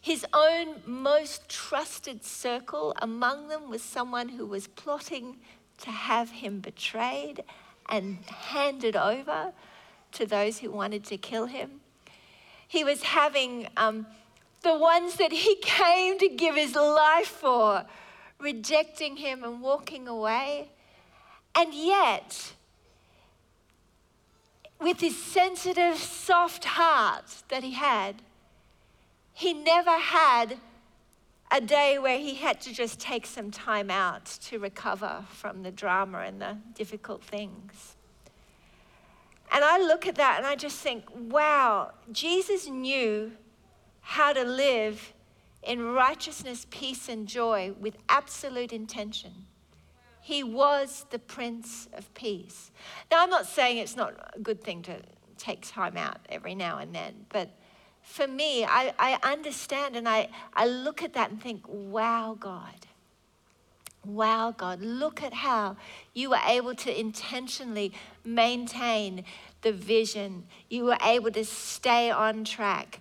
His 0.00 0.26
own 0.34 0.82
most 0.84 1.48
trusted 1.48 2.22
circle, 2.24 2.94
among 3.00 3.48
them 3.48 3.70
was 3.70 3.82
someone 3.82 4.28
who 4.28 4.44
was 4.44 4.66
plotting 4.66 5.38
to 5.78 5.90
have 5.90 6.30
him 6.30 6.60
betrayed 6.60 7.42
and 7.88 8.18
handed 8.26 8.96
over 8.96 9.52
to 10.12 10.26
those 10.26 10.58
who 10.58 10.70
wanted 10.70 11.04
to 11.04 11.16
kill 11.16 11.46
him 11.46 11.80
he 12.74 12.82
was 12.82 13.04
having 13.04 13.68
um, 13.76 14.04
the 14.62 14.76
ones 14.76 15.14
that 15.16 15.30
he 15.30 15.54
came 15.62 16.18
to 16.18 16.28
give 16.28 16.56
his 16.56 16.74
life 16.74 17.28
for, 17.28 17.84
rejecting 18.40 19.16
him 19.16 19.44
and 19.44 19.62
walking 19.62 20.08
away. 20.08 20.70
And 21.54 21.72
yet, 21.72 22.54
with 24.80 24.98
his 25.00 25.16
sensitive, 25.16 25.96
soft 25.98 26.64
heart 26.64 27.44
that 27.48 27.62
he 27.62 27.74
had, 27.74 28.22
he 29.32 29.52
never 29.52 29.96
had 29.96 30.58
a 31.54 31.60
day 31.60 32.00
where 32.00 32.18
he 32.18 32.34
had 32.34 32.60
to 32.60 32.74
just 32.74 32.98
take 32.98 33.24
some 33.24 33.48
time 33.48 33.88
out 33.88 34.24
to 34.24 34.58
recover 34.58 35.24
from 35.28 35.62
the 35.62 35.70
drama 35.70 36.18
and 36.18 36.42
the 36.42 36.58
difficult 36.74 37.22
things. 37.22 37.96
And 39.52 39.62
I 39.62 39.78
look 39.78 40.08
at 40.08 40.16
that 40.16 40.38
and 40.38 40.46
I 40.46 40.56
just 40.56 40.78
think, 40.78 41.04
wow, 41.14 41.92
Jesus 42.10 42.66
knew 42.66 43.30
how 44.00 44.32
to 44.32 44.42
live 44.42 45.14
in 45.62 45.92
righteousness, 45.92 46.66
peace, 46.70 47.08
and 47.08 47.28
joy 47.28 47.72
with 47.78 47.96
absolute 48.08 48.72
intention. 48.72 49.46
He 50.20 50.42
was 50.42 51.06
the 51.10 51.20
Prince 51.20 51.88
of 51.92 52.12
Peace. 52.14 52.72
Now, 53.12 53.22
I'm 53.22 53.30
not 53.30 53.46
saying 53.46 53.78
it's 53.78 53.94
not 53.94 54.32
a 54.34 54.40
good 54.40 54.64
thing 54.64 54.82
to 54.82 54.96
take 55.38 55.60
time 55.62 55.96
out 55.96 56.18
every 56.28 56.56
now 56.56 56.78
and 56.78 56.92
then, 56.92 57.26
but 57.28 57.56
for 58.04 58.28
me, 58.28 58.64
I, 58.64 58.92
I 58.98 59.18
understand 59.32 59.96
and 59.96 60.08
I, 60.08 60.28
I 60.52 60.66
look 60.66 61.02
at 61.02 61.14
that 61.14 61.30
and 61.30 61.42
think, 61.42 61.64
wow, 61.66 62.36
God. 62.38 62.86
Wow, 64.04 64.54
God, 64.56 64.82
look 64.82 65.22
at 65.22 65.32
how 65.32 65.76
you 66.12 66.30
were 66.30 66.40
able 66.46 66.74
to 66.74 67.00
intentionally 67.00 67.92
maintain 68.22 69.24
the 69.62 69.72
vision. 69.72 70.44
You 70.68 70.84
were 70.84 70.98
able 71.02 71.30
to 71.30 71.44
stay 71.44 72.10
on 72.10 72.44
track. 72.44 73.00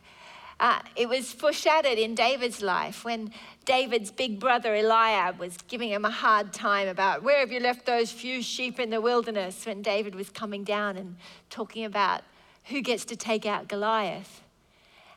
Uh, 0.62 0.80
it 0.96 1.10
was 1.10 1.34
foreshadowed 1.34 1.98
in 1.98 2.16
David's 2.16 2.62
life 2.62 3.04
when 3.04 3.32
David's 3.66 4.12
big 4.12 4.40
brother 4.40 4.74
Eliab 4.74 5.38
was 5.40 5.58
giving 5.68 5.90
him 5.90 6.06
a 6.06 6.10
hard 6.10 6.54
time 6.54 6.88
about 6.88 7.22
where 7.22 7.40
have 7.40 7.52
you 7.52 7.60
left 7.60 7.86
those 7.86 8.12
few 8.12 8.42
sheep 8.42 8.80
in 8.80 8.90
the 8.90 9.02
wilderness 9.02 9.66
when 9.66 9.82
David 9.82 10.16
was 10.16 10.30
coming 10.30 10.64
down 10.64 10.96
and 10.96 11.18
talking 11.50 11.84
about 11.84 12.22
who 12.66 12.82
gets 12.82 13.04
to 13.06 13.18
take 13.18 13.46
out 13.46 13.68
Goliath. 13.68 14.43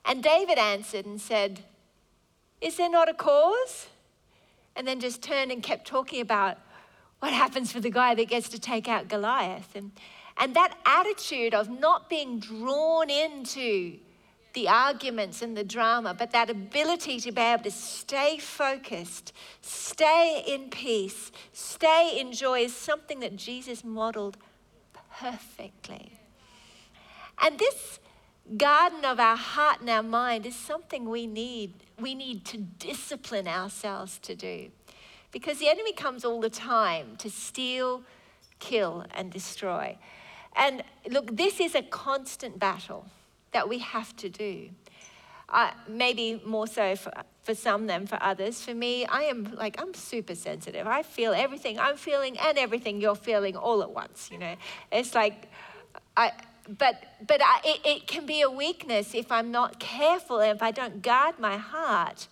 And 0.07 0.23
David 0.23 0.57
answered 0.57 1.05
and 1.05 1.21
said, 1.21 1.61
Is 2.61 2.77
there 2.77 2.89
not 2.89 3.09
a 3.09 3.15
cause? 3.15 3.89
And 4.77 4.87
then 4.87 5.01
just 5.01 5.23
turned 5.23 5.51
and 5.51 5.63
kept 5.63 5.87
talking 5.87 6.21
about 6.21 6.59
what 7.19 7.33
happens 7.33 7.73
for 7.73 7.81
the 7.81 7.91
guy 7.91 8.15
that 8.15 8.29
gets 8.29 8.49
to 8.51 8.59
take 8.59 8.89
out 8.89 9.09
Goliath. 9.09 9.75
And, 9.75 9.91
and 10.37 10.55
that 10.55 10.77
attitude 10.87 11.55
of 11.55 11.69
not 11.69 12.09
being 12.09 12.39
drawn 12.39 13.11
into 13.11 13.99
the 14.53 14.69
arguments 14.69 15.43
and 15.43 15.57
the 15.57 15.65
drama, 15.65 16.15
but 16.15 16.31
that 16.31 16.49
ability 16.49 17.21
to 17.21 17.33
be 17.33 17.41
able 17.41 17.63
to 17.63 17.71
stay 17.71 18.39
focused, 18.39 19.33
stay 19.61 20.43
in 20.47 20.71
peace, 20.71 21.31
stay 21.53 22.19
in 22.19 22.33
joy 22.33 22.61
is 22.61 22.75
something 22.75 23.21
that 23.21 23.37
Jesus 23.37 23.85
modeled 23.85 24.39
perfectly. 25.19 26.19
And 27.43 27.59
this 27.59 27.99
garden 28.57 29.05
of 29.05 29.19
our 29.19 29.37
heart 29.37 29.81
and 29.81 29.91
our 29.91 30.03
mind 30.03 30.47
is 30.47 30.55
something 30.55 31.09
we 31.09 31.26
need. 31.26 31.75
We 31.99 32.15
need 32.15 32.45
to 32.47 32.59
discipline 32.59 33.49
ourselves 33.49 34.19
to 34.21 34.35
do. 34.35 34.71
Because 35.33 35.59
the 35.59 35.69
enemy 35.69 35.93
comes 35.93 36.25
all 36.25 36.41
the 36.41 36.50
time 36.50 37.17
to 37.17 37.31
steal, 37.31 38.03
kill, 38.59 39.05
and 39.15 39.31
destroy. 39.31 39.99
And 40.55 40.83
look, 41.11 41.37
this 41.37 41.61
is 41.61 41.75
a 41.75 41.83
constant 41.83 42.59
battle 42.59 43.07
that 43.53 43.69
we 43.69 43.79
have 43.79 44.17
to 44.17 44.29
do. 44.29 44.71
Uh, 45.49 45.71
maybe 45.88 46.41
more 46.45 46.67
so 46.67 46.97
for, 46.97 47.12
for 47.43 47.55
some 47.55 47.87
than 47.87 48.07
for 48.07 48.19
others. 48.21 48.62
For 48.62 48.75
me, 48.75 49.07
I 49.07 49.23
am 49.23 49.55
like, 49.55 49.81
I'm 49.81 49.95
super 49.95 50.35
sensitive. 50.35 50.87
I 50.87 51.03
feel 51.03 51.33
everything 51.33 51.79
I'm 51.79 51.97
feeling 51.97 52.37
and 52.38 52.59
everything 52.59 53.00
you're 53.00 53.15
feeling 53.15 53.57
all 53.57 53.83
at 53.83 53.91
once, 53.91 54.29
you 54.33 54.38
know. 54.38 54.57
It's 54.91 55.15
like, 55.15 55.49
I, 56.17 56.33
but 56.69 57.03
but 57.27 57.41
I, 57.43 57.61
it, 57.65 57.81
it 57.85 58.07
can 58.07 58.27
be 58.27 58.43
a 58.43 58.51
weakness 58.51 59.15
if 59.15 59.31
I'm 59.31 59.51
not 59.51 59.79
careful 59.79 60.41
and 60.41 60.57
if 60.57 60.63
I 60.63 60.71
don't 60.71 61.03
guard 61.03 61.39
my 61.39 61.57
heart. 61.57 62.29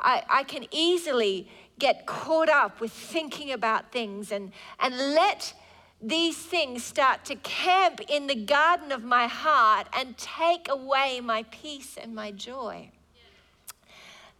I, 0.00 0.22
I 0.28 0.42
can 0.42 0.66
easily 0.70 1.48
get 1.78 2.06
caught 2.06 2.48
up 2.48 2.80
with 2.80 2.92
thinking 2.92 3.50
about 3.52 3.90
things 3.90 4.30
and, 4.30 4.52
and 4.78 4.96
let 4.96 5.54
these 6.00 6.36
things 6.36 6.84
start 6.84 7.24
to 7.24 7.36
camp 7.36 8.00
in 8.08 8.26
the 8.26 8.34
garden 8.34 8.92
of 8.92 9.02
my 9.02 9.26
heart 9.26 9.86
and 9.96 10.16
take 10.18 10.68
away 10.68 11.20
my 11.20 11.44
peace 11.44 11.96
and 12.00 12.14
my 12.14 12.30
joy. 12.30 12.90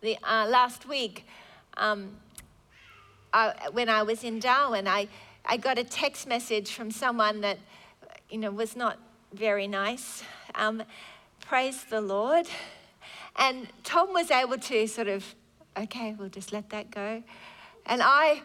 The, 0.01 0.19
uh, 0.23 0.47
last 0.49 0.87
week, 0.87 1.27
um, 1.79 2.17
I, 3.33 3.55
when 3.73 3.89
I 3.89 4.03
was 4.03 4.23
in 4.23 4.39
Darwin, 4.39 4.87
I, 4.87 5.09
I 5.47 5.57
got 5.57 5.79
a 5.79 5.85
text 5.85 6.29
message 6.29 6.73
from 6.73 6.91
someone 6.91 7.41
that, 7.41 7.59
you 8.29 8.39
know, 8.39 8.51
was 8.51 8.77
not 8.77 8.99
very 9.35 9.67
nice. 9.67 10.23
Um, 10.55 10.83
praise 11.41 11.85
the 11.85 12.01
Lord. 12.01 12.47
And 13.37 13.67
Tom 13.83 14.13
was 14.13 14.31
able 14.31 14.59
to 14.59 14.87
sort 14.87 15.09
of, 15.09 15.35
okay, 15.77 16.15
we'll 16.17 16.29
just 16.29 16.53
let 16.53 16.71
that 16.71 16.91
go. 16.91 17.23
And 17.87 18.01
I 18.01 18.43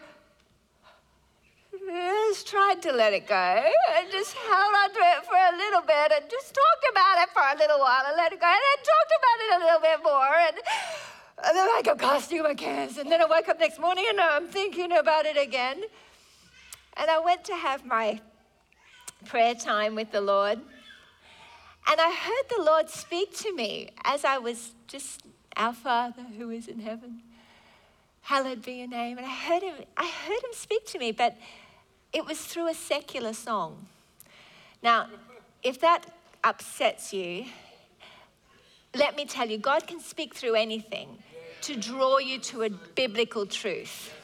just 1.72 2.48
tried 2.48 2.82
to 2.82 2.92
let 2.92 3.12
it 3.12 3.28
go 3.28 3.34
and 3.34 4.10
just 4.10 4.34
held 4.34 4.74
on 4.82 4.92
to 4.92 4.98
it 4.98 5.24
for 5.24 5.36
a 5.36 5.56
little 5.56 5.82
bit 5.82 6.12
and 6.12 6.28
just 6.28 6.54
talked 6.54 6.86
about 6.90 7.22
it 7.22 7.28
for 7.30 7.42
a 7.42 7.56
little 7.56 7.78
while 7.78 8.02
and 8.06 8.16
let 8.16 8.32
it 8.32 8.40
go 8.40 8.46
and 8.46 8.60
then 8.60 8.84
talked 8.84 9.12
about 9.20 9.38
it 9.46 9.50
a 9.54 9.64
little 9.64 9.80
bit 9.80 10.02
more. 10.02 10.34
And, 10.48 10.56
and 11.46 11.56
then 11.56 11.68
I 11.68 11.82
go 11.84 11.94
casting 11.94 12.42
my 12.42 12.54
cares. 12.54 12.98
And 12.98 13.10
then 13.10 13.22
I 13.22 13.26
woke 13.26 13.48
up 13.48 13.60
next 13.60 13.78
morning 13.78 14.06
and 14.08 14.20
I'm 14.20 14.48
thinking 14.48 14.90
about 14.92 15.24
it 15.24 15.36
again. 15.36 15.82
And 16.96 17.08
I 17.08 17.20
went 17.20 17.44
to 17.44 17.54
have 17.54 17.86
my 17.86 18.20
prayer 19.26 19.54
time 19.54 19.94
with 19.94 20.10
the 20.10 20.20
Lord. 20.20 20.60
And 21.90 22.00
I 22.00 22.12
heard 22.12 22.56
the 22.56 22.62
Lord 22.62 22.88
speak 22.88 23.36
to 23.38 23.52
me 23.52 23.90
as 24.04 24.24
I 24.24 24.38
was 24.38 24.74
just, 24.86 25.22
Our 25.56 25.72
Father 25.72 26.22
who 26.38 26.50
is 26.50 26.68
in 26.68 26.78
heaven, 26.78 27.20
hallowed 28.20 28.62
be 28.62 28.74
your 28.74 28.86
name. 28.86 29.18
And 29.18 29.26
I 29.26 29.34
heard 29.34 29.64
him, 29.64 29.74
I 29.96 30.06
heard 30.06 30.38
him 30.44 30.52
speak 30.52 30.86
to 30.86 31.00
me, 31.00 31.10
but 31.10 31.36
it 32.12 32.24
was 32.24 32.38
through 32.38 32.68
a 32.68 32.74
secular 32.74 33.32
song. 33.32 33.88
Now, 34.84 35.08
if 35.64 35.80
that 35.80 36.06
upsets 36.44 37.12
you, 37.12 37.46
let 38.94 39.16
me 39.16 39.24
tell 39.24 39.48
you, 39.48 39.58
God 39.58 39.88
can 39.88 39.98
speak 39.98 40.36
through 40.36 40.54
anything 40.54 41.18
to 41.62 41.74
draw 41.74 42.18
you 42.18 42.38
to 42.38 42.62
a 42.62 42.70
biblical 42.70 43.46
truth. 43.46 44.14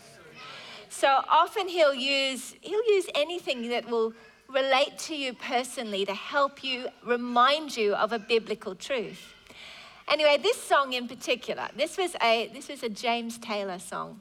So 0.89 1.09
often 1.29 1.67
he'll 1.67 1.95
use 1.95 2.55
he'll 2.61 2.87
use 2.95 3.07
anything 3.17 3.69
that 3.71 3.91
will 3.91 4.15
relate 4.53 4.99
to 4.99 5.17
you 5.17 5.33
personally 5.33 6.05
to 6.07 6.15
help 6.15 6.63
you 6.63 6.89
remind 7.05 7.77
you 7.77 7.95
of 7.95 8.13
a 8.13 8.19
biblical 8.19 8.75
truth. 8.75 9.35
Anyway, 10.09 10.39
this 10.41 10.61
song 10.63 10.93
in 10.93 11.09
particular, 11.09 11.69
this 11.77 11.99
was 11.99 12.15
a, 12.23 12.49
this 12.55 12.69
was 12.69 12.83
a 12.83 12.89
James 12.89 13.39
Taylor 13.39 13.79
song. 13.79 14.21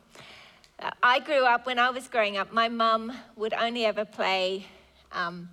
Uh, 0.80 0.90
I 1.04 1.20
grew 1.20 1.46
up, 1.46 1.66
when 1.66 1.80
I 1.80 1.90
was 1.92 2.08
growing 2.08 2.38
up, 2.38 2.52
my 2.52 2.68
mum 2.68 3.14
would 3.36 3.54
only 3.54 3.86
ever 3.86 4.04
play 4.04 4.66
um, 5.12 5.48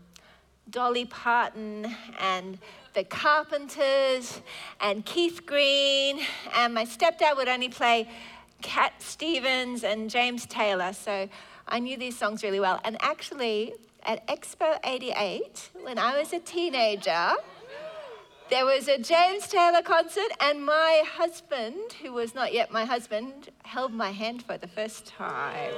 Dolly 0.71 1.05
Parton 1.05 1.95
and 2.19 2.59
the 2.95 3.05
Carpenters 3.05 4.41
and 4.81 5.05
Keith 5.05 5.47
Green, 5.47 6.21
and 6.57 6.75
my 6.75 6.85
stepdad 6.85 7.37
would 7.37 7.49
only 7.49 7.69
play 7.69 8.09
Cat 8.62 8.95
Stevens 9.00 9.85
and 9.85 10.09
James 10.09 10.47
Taylor. 10.47 10.93
So 10.93 11.29
I 11.69 11.79
knew 11.79 11.97
these 11.97 12.17
songs 12.17 12.43
really 12.43 12.61
well. 12.61 12.81
And 12.85 12.97
actually, 13.00 13.75
at 14.04 14.26
Expo 14.26 14.78
88, 14.85 15.71
when 15.82 15.99
I 15.99 16.18
was 16.18 16.32
a 16.32 16.38
teenager, 16.38 17.32
there 18.50 18.64
was 18.64 18.88
a 18.88 18.99
James 18.99 19.47
Taylor 19.49 19.82
concert, 19.82 20.30
and 20.40 20.64
my 20.64 21.02
husband, 21.06 21.94
who 22.02 22.12
was 22.12 22.35
not 22.35 22.52
yet 22.52 22.71
my 22.71 22.85
husband, 22.85 23.50
held 23.64 23.92
my 23.92 24.11
hand 24.11 24.42
for 24.42 24.59
the 24.59 24.66
first 24.66 25.06
time. 25.06 25.73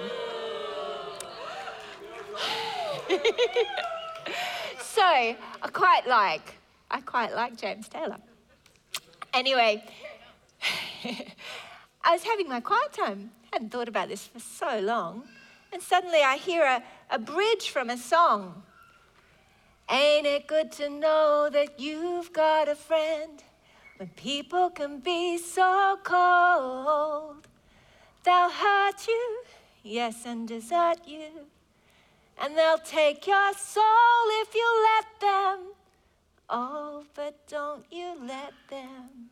so 4.80 5.02
I 5.02 5.36
quite 5.72 6.06
like, 6.08 6.54
I 6.90 7.00
quite 7.00 7.34
like 7.34 7.56
James 7.56 7.88
Taylor. 7.88 8.18
Anyway, 9.32 9.84
I 11.04 12.12
was 12.12 12.22
having 12.24 12.48
my 12.48 12.60
quiet 12.60 12.92
time. 12.92 13.30
hadn't 13.52 13.70
thought 13.70 13.88
about 13.88 14.08
this 14.08 14.26
for 14.26 14.38
so 14.40 14.80
long. 14.80 15.24
And 15.72 15.82
suddenly 15.82 16.22
I 16.22 16.36
hear 16.36 16.62
a, 16.64 16.82
a 17.10 17.18
bridge 17.18 17.68
from 17.70 17.90
a 17.90 17.96
song. 17.96 18.62
Ain't 19.90 20.26
it 20.26 20.46
good 20.46 20.72
to 20.72 20.88
know 20.88 21.48
that 21.52 21.78
you've 21.78 22.32
got 22.32 22.68
a 22.68 22.74
friend 22.74 23.42
when 23.98 24.08
people 24.10 24.70
can 24.70 25.00
be 25.00 25.38
so 25.38 25.98
cold? 26.02 27.46
They'll 28.24 28.50
hurt 28.50 29.06
you, 29.06 29.42
yes, 29.82 30.24
and 30.24 30.48
desert 30.48 31.06
you. 31.06 31.46
And 32.42 32.56
they'll 32.56 32.78
take 32.78 33.26
your 33.26 33.52
soul 33.52 34.24
if 34.42 34.54
you 34.54 34.86
let 34.96 35.20
them. 35.20 35.58
Oh, 36.48 37.04
but 37.14 37.46
don't 37.46 37.84
you 37.90 38.14
let 38.20 38.52
them. 38.70 39.30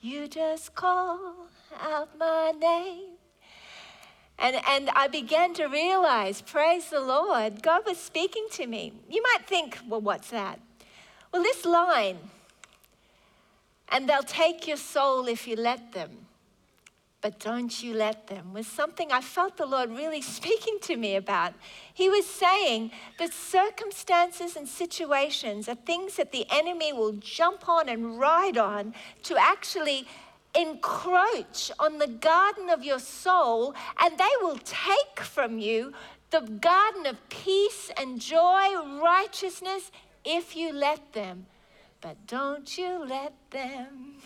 You 0.00 0.28
just 0.28 0.74
call 0.74 1.48
out 1.80 2.18
my 2.18 2.52
name 2.58 3.11
and, 4.42 4.56
and 4.68 4.90
I 4.90 5.06
began 5.06 5.54
to 5.54 5.66
realize, 5.66 6.42
praise 6.42 6.90
the 6.90 7.00
Lord, 7.00 7.62
God 7.62 7.82
was 7.86 7.96
speaking 7.96 8.46
to 8.52 8.66
me. 8.66 8.92
You 9.08 9.22
might 9.22 9.46
think, 9.46 9.78
well, 9.88 10.00
what's 10.00 10.30
that? 10.30 10.58
Well, 11.32 11.44
this 11.44 11.64
line, 11.64 12.18
and 13.88 14.08
they'll 14.08 14.24
take 14.24 14.66
your 14.66 14.76
soul 14.76 15.28
if 15.28 15.46
you 15.46 15.54
let 15.54 15.92
them, 15.92 16.26
but 17.20 17.38
don't 17.38 17.84
you 17.84 17.94
let 17.94 18.26
them, 18.26 18.52
was 18.52 18.66
something 18.66 19.12
I 19.12 19.20
felt 19.20 19.56
the 19.56 19.64
Lord 19.64 19.90
really 19.90 20.22
speaking 20.38 20.78
to 20.82 20.96
me 20.96 21.14
about. 21.14 21.54
He 21.94 22.10
was 22.10 22.26
saying 22.26 22.90
that 23.20 23.32
circumstances 23.32 24.56
and 24.56 24.66
situations 24.66 25.68
are 25.68 25.76
things 25.76 26.16
that 26.16 26.32
the 26.32 26.46
enemy 26.50 26.92
will 26.92 27.12
jump 27.12 27.68
on 27.68 27.88
and 27.88 28.18
ride 28.18 28.58
on 28.58 28.92
to 29.22 29.36
actually 29.36 30.08
encroach 30.54 31.70
on 31.78 31.98
the 31.98 32.06
garden 32.06 32.68
of 32.68 32.84
your 32.84 32.98
soul, 32.98 33.74
and 34.00 34.18
they 34.18 34.30
will 34.40 34.58
take 34.64 35.20
from 35.20 35.58
you 35.58 35.92
the 36.30 36.40
garden 36.40 37.06
of 37.06 37.28
peace 37.28 37.90
and 37.96 38.20
joy, 38.20 39.00
righteousness, 39.02 39.90
if 40.24 40.56
you 40.56 40.72
let 40.72 41.12
them. 41.12 41.46
But 42.00 42.26
don't 42.26 42.76
you 42.76 43.04
let 43.06 43.34
them. 43.50 44.16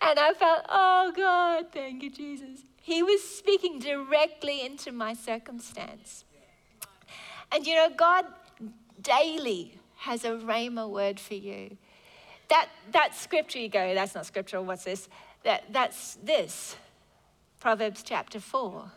And 0.00 0.18
I 0.18 0.34
felt, 0.34 0.66
oh 0.68 1.12
God, 1.16 1.66
thank 1.72 2.02
you, 2.02 2.10
Jesus. 2.10 2.60
He 2.82 3.02
was 3.02 3.22
speaking 3.22 3.78
directly 3.78 4.64
into 4.64 4.92
my 4.92 5.14
circumstance. 5.14 6.24
And 7.50 7.66
you 7.66 7.74
know, 7.74 7.88
God 7.96 8.26
daily 9.00 9.78
has 9.96 10.24
a 10.24 10.30
rhema 10.30 10.88
word 10.88 11.18
for 11.18 11.34
you 11.34 11.78
that, 12.54 12.68
that 12.92 13.14
scripture, 13.16 13.58
you 13.58 13.68
go, 13.68 13.94
that's 13.94 14.14
not 14.14 14.26
scriptural, 14.26 14.64
what's 14.64 14.84
this? 14.84 15.08
That, 15.42 15.64
that's 15.72 16.18
this. 16.22 16.76
Proverbs 17.58 18.04
chapter 18.04 18.38
4. 18.38 18.92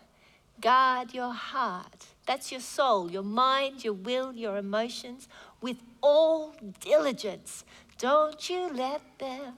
Guard 0.62 1.12
your 1.12 1.34
heart. 1.34 2.06
That's 2.28 2.52
your 2.52 2.62
soul, 2.62 3.10
your 3.10 3.24
mind, 3.24 3.84
your 3.84 3.94
will, 3.94 4.32
your 4.34 4.58
emotions 4.58 5.28
with 5.60 5.78
all 6.04 6.54
diligence. 6.82 7.66
Don't 7.98 8.48
you 8.48 8.70
let 8.72 9.02
them. 9.18 9.54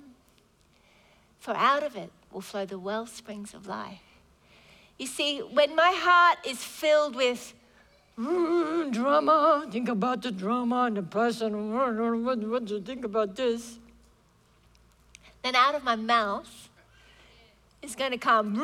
For 1.39 1.53
out 1.53 1.83
of 1.83 1.97
it 1.97 2.11
will 2.31 2.39
flow 2.39 2.65
the 2.65 2.79
well 2.79 3.05
springs 3.05 3.53
of 3.53 3.67
life. 3.67 3.99
You 4.97 5.07
see, 5.07 5.39
when 5.39 5.75
my 5.75 5.91
heart 5.93 6.37
is 6.47 6.63
filled 6.63 7.15
with 7.17 7.53
mm, 8.17 8.93
drama, 8.93 9.67
think 9.69 9.89
about 9.89 10.21
the 10.21 10.31
drama 10.31 10.83
and 10.83 10.95
the 10.95 11.03
person, 11.03 11.73
what, 11.73 12.39
what 12.47 12.65
do 12.65 12.75
you 12.75 12.81
think 12.81 13.03
about 13.03 13.35
this? 13.35 13.77
Then 15.43 15.55
out 15.55 15.75
of 15.75 15.83
my 15.83 15.95
mouth 15.95 16.69
is 17.81 17.95
going 17.95 18.11
to 18.11 18.17
come. 18.17 18.55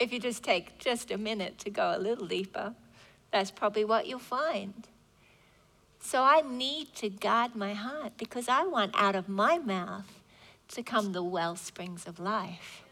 If 0.00 0.12
you 0.12 0.18
just 0.18 0.42
take 0.42 0.78
just 0.78 1.10
a 1.10 1.18
minute 1.18 1.58
to 1.58 1.70
go 1.70 1.94
a 1.94 1.98
little 1.98 2.26
deeper, 2.26 2.74
that's 3.30 3.50
probably 3.50 3.84
what 3.84 4.06
you'll 4.06 4.18
find. 4.18 4.88
So 6.00 6.22
I 6.22 6.42
need 6.42 6.94
to 6.96 7.08
guard 7.08 7.54
my 7.54 7.74
heart 7.74 8.14
because 8.18 8.48
I 8.48 8.64
want 8.64 8.92
out 8.94 9.14
of 9.14 9.28
my 9.28 9.58
mouth 9.58 10.20
to 10.68 10.82
come 10.82 11.12
the 11.12 11.22
well 11.22 11.54
springs 11.54 12.06
of 12.06 12.18
life. 12.18 12.82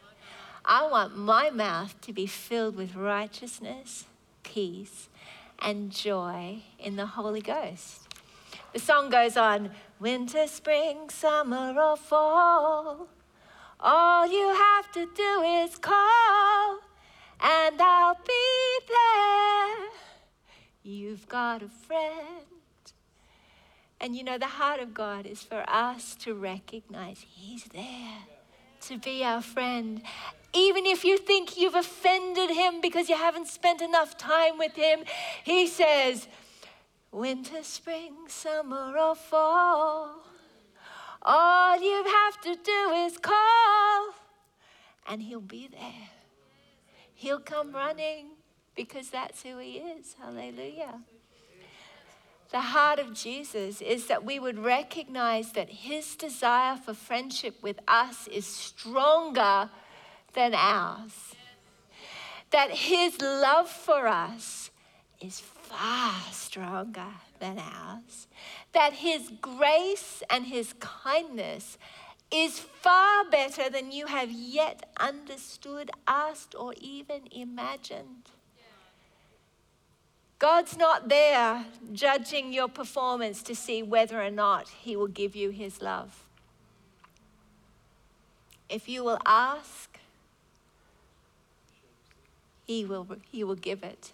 I 0.65 0.87
want 0.87 1.17
my 1.17 1.51
mouth 1.51 2.01
to 2.03 2.13
be 2.13 2.27
filled 2.27 2.77
with 2.77 2.95
righteousness, 2.95 4.05
peace, 4.43 5.09
and 5.59 5.91
joy 5.91 6.63
in 6.79 6.97
the 6.97 7.07
Holy 7.07 7.41
Ghost. 7.41 8.10
The 8.73 8.79
song 8.79 9.11
goes 9.11 9.37
on 9.37 9.71
winter, 9.99 10.47
spring, 10.47 11.11
summer, 11.11 11.75
or 11.77 11.97
fall. 11.97 13.09
All 13.81 14.27
you 14.27 14.55
have 14.55 14.93
to 14.93 15.09
do 15.13 15.43
is 15.43 15.77
call, 15.77 16.79
and 17.41 17.81
I'll 17.81 18.15
be 18.15 18.79
there. 18.89 19.89
You've 20.85 21.29
got 21.29 21.63
a 21.63 21.69
friend. 21.69 22.47
And 24.01 24.15
you 24.15 24.23
know, 24.23 24.39
the 24.39 24.47
heart 24.47 24.81
of 24.81 24.95
God 24.95 25.27
is 25.27 25.43
for 25.43 25.65
us 25.69 26.15
to 26.17 26.35
recognize 26.35 27.25
He's 27.29 27.65
there 27.65 28.19
to 28.83 28.99
be 28.99 29.25
our 29.25 29.43
friend. 29.43 30.03
Even 30.55 30.87
if 30.87 31.05
you 31.05 31.19
think 31.19 31.57
you've 31.59 31.75
offended 31.75 32.51
Him 32.51 32.81
because 32.81 33.09
you 33.09 33.17
haven't 33.17 33.49
spent 33.49 33.83
enough 33.83 34.17
time 34.17 34.59
with 34.59 34.75
Him, 34.75 35.01
He 35.45 35.67
says, 35.67 36.29
winter, 37.13 37.63
spring, 37.63 38.15
summer, 38.29 38.97
or 38.99 39.15
fall, 39.15 40.23
all 41.23 41.81
you 41.81 42.05
have 42.05 42.41
to 42.43 42.57
do 42.63 42.91
is 43.05 43.19
call, 43.19 44.15
and 45.09 45.23
He'll 45.23 45.41
be 45.41 45.69
there. 45.71 46.11
He'll 47.15 47.41
come 47.41 47.73
running 47.73 48.29
because 48.75 49.11
that's 49.11 49.43
who 49.43 49.59
He 49.59 49.79
is. 49.79 50.17
Hallelujah 50.21 51.01
the 52.51 52.61
heart 52.61 52.99
of 52.99 53.15
Jesus 53.15 53.81
is 53.81 54.09
that 54.09 54.25
we 54.25 54.41
would 54.41 54.59
recognize 54.59 55.53
that 55.53 55.69
his 55.69 56.17
desire 56.17 56.77
for 56.77 56.95
friendship 56.95 57.63
with 57.63 57.79
us 57.87 58.27
is 58.27 58.45
stronger 58.45 59.71
than 60.35 60.55
ours. 60.55 61.35
That 62.51 62.71
his 62.71 63.21
love 63.21 63.69
for 63.69 64.09
us 64.09 64.71
is 65.21 65.39
far 65.71 66.21
stronger 66.33 67.15
than 67.39 67.59
ours. 67.59 68.27
That 68.73 68.95
his 68.95 69.31
grace 69.41 70.23
and 70.29 70.47
his 70.47 70.75
kindness 70.81 71.79
is 72.33 72.59
far 72.61 73.25
better 73.31 73.71
than 73.71 73.93
you 73.93 74.07
have 74.07 74.31
yet 74.31 74.89
understood, 74.99 75.91
asked, 76.07 76.55
or 76.55 76.75
even 76.81 77.23
imagined. 77.33 78.31
God's 80.41 80.77
not 80.79 81.11
there 81.11 81.67
judging 81.93 82.53
your 82.53 82.69
performance 82.69 83.43
to 83.43 83.55
see 83.55 83.83
whether 83.83 84.23
or 84.23 84.31
not 84.31 84.71
He 84.71 84.97
will 84.97 85.07
give 85.07 85.37
you 85.37 85.51
His 85.51 85.83
love. 85.83 86.25
If 88.71 88.89
you 88.89 89.05
will 89.05 89.19
ask, 89.27 89.99
He 92.67 92.87
will, 92.87 93.07
he 93.31 93.45
will 93.45 93.57
give 93.57 93.83
it. 93.83 94.13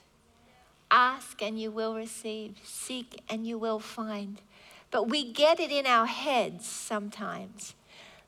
Ask 0.90 1.42
and 1.42 1.60
you 1.60 1.70
will 1.70 1.94
receive. 1.94 2.56
Seek 2.62 3.20
and 3.28 3.46
you 3.46 3.58
will 3.58 3.80
find. 3.80 4.40
But 4.90 5.08
we 5.08 5.32
get 5.32 5.60
it 5.60 5.70
in 5.70 5.86
our 5.86 6.06
heads 6.06 6.66
sometimes 6.66 7.74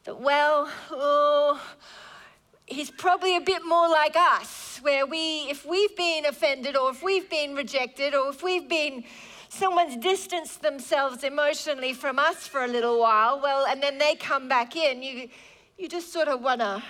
that, 0.05 0.21
well, 0.21 0.71
oh, 0.91 1.61
he's 2.67 2.91
probably 2.91 3.37
a 3.37 3.41
bit 3.41 3.65
more 3.65 3.89
like 3.89 4.17
us, 4.17 4.79
where 4.83 5.07
we, 5.07 5.47
if 5.49 5.65
we've 5.65 5.97
been 5.97 6.27
offended 6.27 6.77
or 6.77 6.91
if 6.91 7.03
we've 7.03 7.31
been 7.31 7.55
rejected 7.55 8.15
or 8.15 8.31
if 8.31 8.43
we've 8.43 8.69
been, 8.69 9.05
someone's 9.49 9.97
distanced 9.97 10.63
themselves 10.63 11.25
emotionally 11.25 11.93
from 11.93 12.19
us 12.19 12.47
for 12.47 12.65
a 12.65 12.69
little 12.69 13.01
while, 13.01 13.41
well, 13.41 13.67
and 13.67 13.83
then 13.83 13.99
they 13.99 14.15
come 14.15 14.49
back 14.49 14.77
in, 14.77 15.03
you, 15.03 15.29
you 15.79 15.89
just 15.89 16.13
sort 16.13 16.29
of 16.29 16.43
want 16.43 16.61
to, 16.61 16.83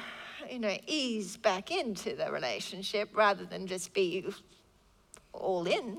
you 0.50 0.58
know, 0.58 0.76
ease 0.86 1.36
back 1.36 1.70
into 1.70 2.16
the 2.16 2.30
relationship 2.32 3.10
rather 3.14 3.44
than 3.44 3.66
just 3.66 3.92
be 3.92 4.24
all 5.38 5.66
in. 5.66 5.98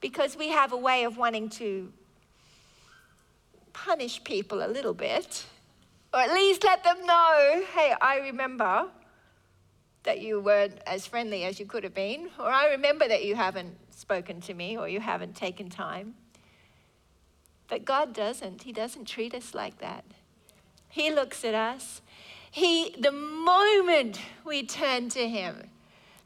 Because 0.00 0.36
we 0.36 0.48
have 0.48 0.72
a 0.72 0.76
way 0.76 1.04
of 1.04 1.16
wanting 1.16 1.48
to 1.50 1.92
punish 3.72 4.22
people 4.22 4.64
a 4.64 4.68
little 4.68 4.94
bit 4.94 5.44
or 6.12 6.20
at 6.20 6.32
least 6.32 6.62
let 6.62 6.84
them 6.84 7.04
know 7.04 7.64
hey, 7.74 7.92
I 8.00 8.18
remember 8.18 8.86
that 10.04 10.20
you 10.20 10.38
weren't 10.40 10.78
as 10.86 11.06
friendly 11.06 11.44
as 11.44 11.58
you 11.58 11.66
could 11.66 11.82
have 11.82 11.94
been, 11.94 12.28
or 12.38 12.46
I 12.46 12.68
remember 12.68 13.08
that 13.08 13.24
you 13.24 13.34
haven't 13.34 13.74
spoken 13.90 14.40
to 14.42 14.54
me 14.54 14.76
or 14.76 14.88
you 14.88 15.00
haven't 15.00 15.34
taken 15.34 15.70
time. 15.70 16.14
But 17.68 17.84
God 17.84 18.12
doesn't. 18.12 18.62
He 18.62 18.72
doesn't 18.72 19.06
treat 19.06 19.34
us 19.34 19.54
like 19.54 19.78
that. 19.78 20.04
He 20.88 21.10
looks 21.10 21.44
at 21.44 21.54
us. 21.54 22.02
He, 22.50 22.94
the 22.98 23.10
moment 23.10 24.20
we 24.44 24.64
turn 24.64 25.08
to 25.08 25.26
Him, 25.26 25.70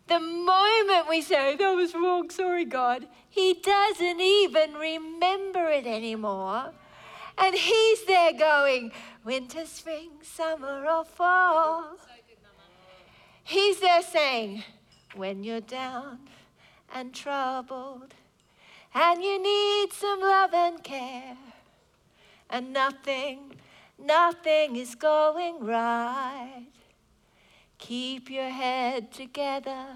the 0.08 0.20
moment 0.20 1.08
we 1.08 1.22
say, 1.22 1.52
oh, 1.52 1.56
that 1.56 1.76
was 1.76 1.94
wrong, 1.94 2.30
sorry, 2.30 2.64
God, 2.64 3.06
He 3.28 3.54
doesn't 3.54 4.20
even 4.20 4.74
remember 4.74 5.68
it 5.68 5.86
anymore. 5.86 6.72
And 7.36 7.54
He's 7.54 8.04
there 8.04 8.32
going, 8.32 8.92
winter, 9.24 9.66
spring, 9.66 10.10
summer, 10.22 10.86
or 10.86 11.04
fall. 11.04 11.96
He's 13.44 13.80
there 13.80 14.02
saying, 14.02 14.64
when 15.14 15.44
you're 15.44 15.60
down 15.60 16.18
and 16.94 17.14
troubled, 17.14 18.14
and 18.94 19.22
you 19.22 19.42
need 19.42 19.92
some 19.92 20.20
love 20.20 20.52
and 20.54 20.82
care, 20.82 21.36
and 22.50 22.72
nothing, 22.72 23.52
nothing 23.98 24.76
is 24.76 24.94
going 24.94 25.60
right. 25.60 26.66
Keep 27.78 28.28
your 28.28 28.50
head 28.50 29.12
together 29.12 29.86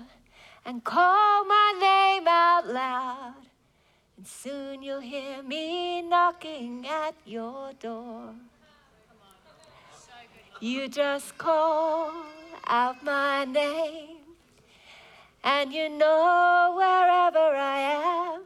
and 0.64 0.85
call 0.85 1.45
my 1.45 1.75
name 1.81 2.29
out 2.29 2.66
loud, 2.68 3.35
and 4.16 4.27
soon 4.27 4.83
you'll 4.83 5.01
hear 5.01 5.42
me 5.42 6.01
knocking 6.01 6.87
at 6.87 7.14
your 7.25 7.73
door. 7.81 8.35
You 10.61 10.87
just 10.88 11.37
call 11.37 12.12
out 12.68 13.03
my 13.05 13.45
name, 13.45 14.18
and 15.42 15.73
you 15.73 15.88
know 15.88 16.75
wherever 16.77 17.57
I 17.57 17.79
am, 18.35 18.42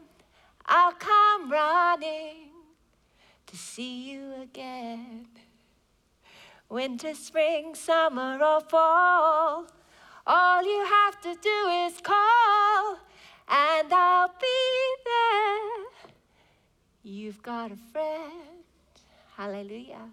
I'll 0.65 0.93
come 0.93 1.53
running 1.53 2.49
to 3.47 3.57
see 3.57 4.11
you 4.11 4.33
again. 4.43 5.26
Winter, 6.69 7.15
spring, 7.15 7.75
summer, 7.75 8.39
or 8.43 8.61
fall, 8.61 9.67
all 10.27 10.63
you 10.65 10.85
have 10.85 11.21
to 11.21 11.35
do 11.41 11.69
is 11.87 12.01
call, 12.03 12.99
and 13.49 13.93
I'll 13.93 14.29
be 14.29 14.95
there. 15.05 15.85
You've 17.05 17.41
got 17.41 17.71
a 17.71 17.77
friend. 17.77 18.65
Hallelujah. 19.37 20.11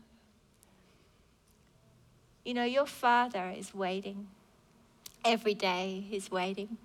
You 2.45 2.53
know, 2.53 2.65
your 2.65 2.85
Father 2.85 3.51
is 3.57 3.73
waiting. 3.73 4.27
Every 5.25 5.55
day, 5.55 6.03
He's 6.07 6.29
waiting. 6.29 6.77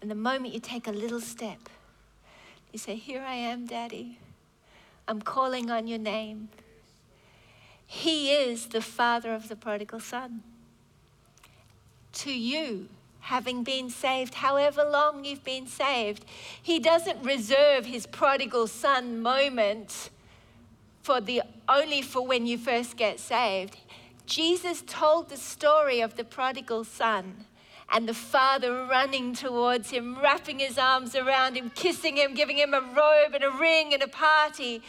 And 0.00 0.08
the 0.08 0.14
moment 0.14 0.54
you 0.54 0.60
take 0.60 0.86
a 0.86 0.92
little 0.92 1.20
step, 1.20 1.68
you 2.72 2.78
say, 2.78 2.94
Here 2.94 3.24
I 3.26 3.34
am, 3.34 3.66
Daddy. 3.66 4.20
I'm 5.08 5.22
calling 5.22 5.70
on 5.70 5.88
your 5.88 5.98
name. 5.98 6.50
He 7.86 8.32
is 8.32 8.66
the 8.66 8.82
Father 8.82 9.34
of 9.34 9.48
the 9.48 9.56
prodigal 9.56 10.00
Son. 10.00 10.42
To 12.12 12.32
you, 12.32 12.88
having 13.26 13.64
been 13.64 13.90
saved, 13.90 14.34
however 14.34 14.84
long 14.84 15.24
you've 15.24 15.42
been 15.42 15.66
saved. 15.66 16.24
He 16.62 16.78
doesn't 16.78 17.24
reserve 17.24 17.84
his 17.84 18.06
prodigal 18.06 18.68
son 18.68 19.20
moment 19.20 20.10
for 21.02 21.20
the 21.20 21.42
only 21.68 22.02
for 22.02 22.24
when 22.24 22.46
you 22.46 22.56
first 22.56 22.96
get 22.96 23.18
saved. 23.18 23.78
Jesus 24.26 24.84
told 24.86 25.28
the 25.28 25.36
story 25.36 26.00
of 26.00 26.16
the 26.16 26.22
prodigal 26.22 26.84
son 26.84 27.46
and 27.92 28.08
the 28.08 28.14
father 28.14 28.84
running 28.84 29.34
towards 29.34 29.90
him, 29.90 30.16
wrapping 30.20 30.60
his 30.60 30.78
arms 30.78 31.16
around 31.16 31.56
him, 31.56 31.70
kissing 31.74 32.16
him, 32.16 32.32
giving 32.32 32.58
him 32.58 32.74
a 32.74 32.80
robe 32.80 33.34
and 33.34 33.42
a 33.42 33.50
ring 33.50 33.92
and 33.92 34.04
a 34.04 34.08
party. 34.08 34.82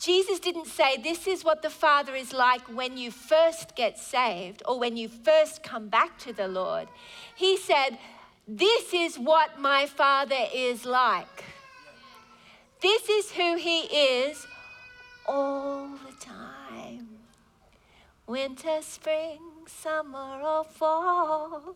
Jesus 0.00 0.38
didn't 0.38 0.66
say, 0.66 0.96
This 0.96 1.26
is 1.26 1.44
what 1.44 1.62
the 1.62 1.70
Father 1.70 2.14
is 2.14 2.32
like 2.32 2.62
when 2.74 2.96
you 2.96 3.10
first 3.10 3.74
get 3.74 3.98
saved 3.98 4.62
or 4.66 4.78
when 4.78 4.96
you 4.96 5.08
first 5.08 5.62
come 5.62 5.88
back 5.88 6.18
to 6.20 6.32
the 6.32 6.46
Lord. 6.46 6.88
He 7.34 7.56
said, 7.56 7.98
This 8.46 8.94
is 8.94 9.18
what 9.18 9.60
my 9.60 9.86
Father 9.86 10.46
is 10.54 10.84
like. 10.84 11.44
This 12.80 13.08
is 13.08 13.32
who 13.32 13.56
He 13.56 13.80
is 13.80 14.46
all 15.26 15.88
the 15.88 16.24
time. 16.24 17.08
Winter, 18.26 18.78
spring, 18.82 19.40
summer, 19.66 20.40
or 20.40 20.62
fall. 20.62 21.74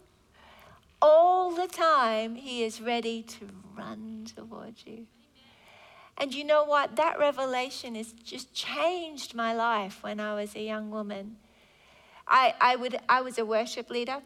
All 1.00 1.50
the 1.50 1.66
time, 1.66 2.36
He 2.36 2.62
is 2.62 2.80
ready 2.80 3.24
to 3.24 3.48
run 3.76 4.26
towards 4.36 4.86
you. 4.86 5.06
And 6.18 6.34
you 6.34 6.44
know 6.44 6.64
what? 6.64 6.96
That 6.96 7.18
revelation 7.18 7.94
has 7.94 8.12
just 8.12 8.52
changed 8.52 9.34
my 9.34 9.54
life 9.54 10.02
when 10.02 10.20
I 10.20 10.34
was 10.34 10.54
a 10.54 10.62
young 10.62 10.90
woman. 10.90 11.36
I, 12.28 12.54
I, 12.60 12.76
would, 12.76 12.98
I 13.08 13.20
was 13.20 13.38
a 13.38 13.44
worship 13.44 13.90
leader, 13.90 14.18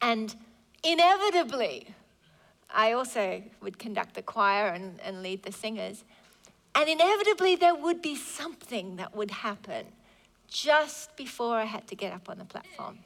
and 0.00 0.34
inevitably, 0.84 1.94
I 2.72 2.92
also 2.92 3.42
would 3.60 3.78
conduct 3.78 4.14
the 4.14 4.22
choir 4.22 4.68
and, 4.68 5.00
and 5.00 5.22
lead 5.22 5.42
the 5.42 5.52
singers. 5.52 6.04
And 6.74 6.88
inevitably, 6.88 7.56
there 7.56 7.74
would 7.74 8.00
be 8.00 8.14
something 8.14 8.96
that 8.96 9.14
would 9.14 9.30
happen 9.30 9.86
just 10.48 11.16
before 11.16 11.56
I 11.56 11.64
had 11.64 11.86
to 11.88 11.96
get 11.96 12.12
up 12.12 12.28
on 12.28 12.38
the 12.38 12.44
platform. 12.44 12.98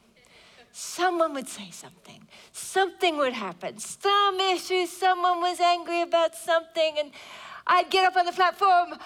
Someone 0.73 1.35
would 1.35 1.49
say 1.49 1.71
something, 1.71 2.27
something 2.53 3.17
would 3.17 3.33
happen, 3.33 3.79
some 3.79 4.41
issue, 4.41 4.87
someone 4.87 5.41
was 5.41 5.61
angry 5.61 6.03
about 6.03 6.35
something, 6.35 6.97
and 6.99 7.11
I'd 7.67 7.91
get 7.91 8.05
up 8.05 8.17
on 8.17 8.27
the 8.27 8.33
platform 8.33 8.99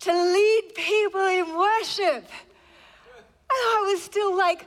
to 0.00 0.12
lead 0.12 0.72
people 0.74 1.26
in 1.26 1.56
worship. 1.56 2.24
And 3.50 3.60
I 3.76 3.90
was 3.90 4.02
still 4.02 4.36
like, 4.36 4.66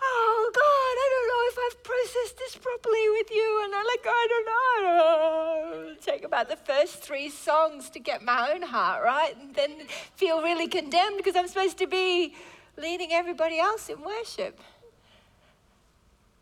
oh 0.00 0.50
God, 0.54 0.62
I 0.62 1.08
don't 1.12 1.28
know 1.28 1.44
if 1.50 1.58
I've 1.66 1.84
processed 1.84 2.38
this 2.38 2.56
properly 2.56 3.10
with 3.10 3.30
you. 3.30 3.62
And 3.64 3.74
I'm 3.74 3.86
like, 3.86 4.06
I 4.06 4.26
don't 4.30 4.46
know. 4.46 5.94
Take 6.00 6.24
about 6.24 6.48
the 6.48 6.56
first 6.56 7.02
three 7.02 7.28
songs 7.28 7.90
to 7.90 7.98
get 7.98 8.22
my 8.22 8.52
own 8.52 8.62
heart 8.62 9.02
right, 9.04 9.34
and 9.40 9.54
then 9.54 9.86
feel 10.14 10.42
really 10.42 10.68
condemned 10.68 11.16
because 11.16 11.36
I'm 11.36 11.48
supposed 11.48 11.78
to 11.78 11.86
be 11.86 12.34
leading 12.76 13.12
everybody 13.12 13.58
else 13.58 13.88
in 13.88 14.00
worship. 14.00 14.60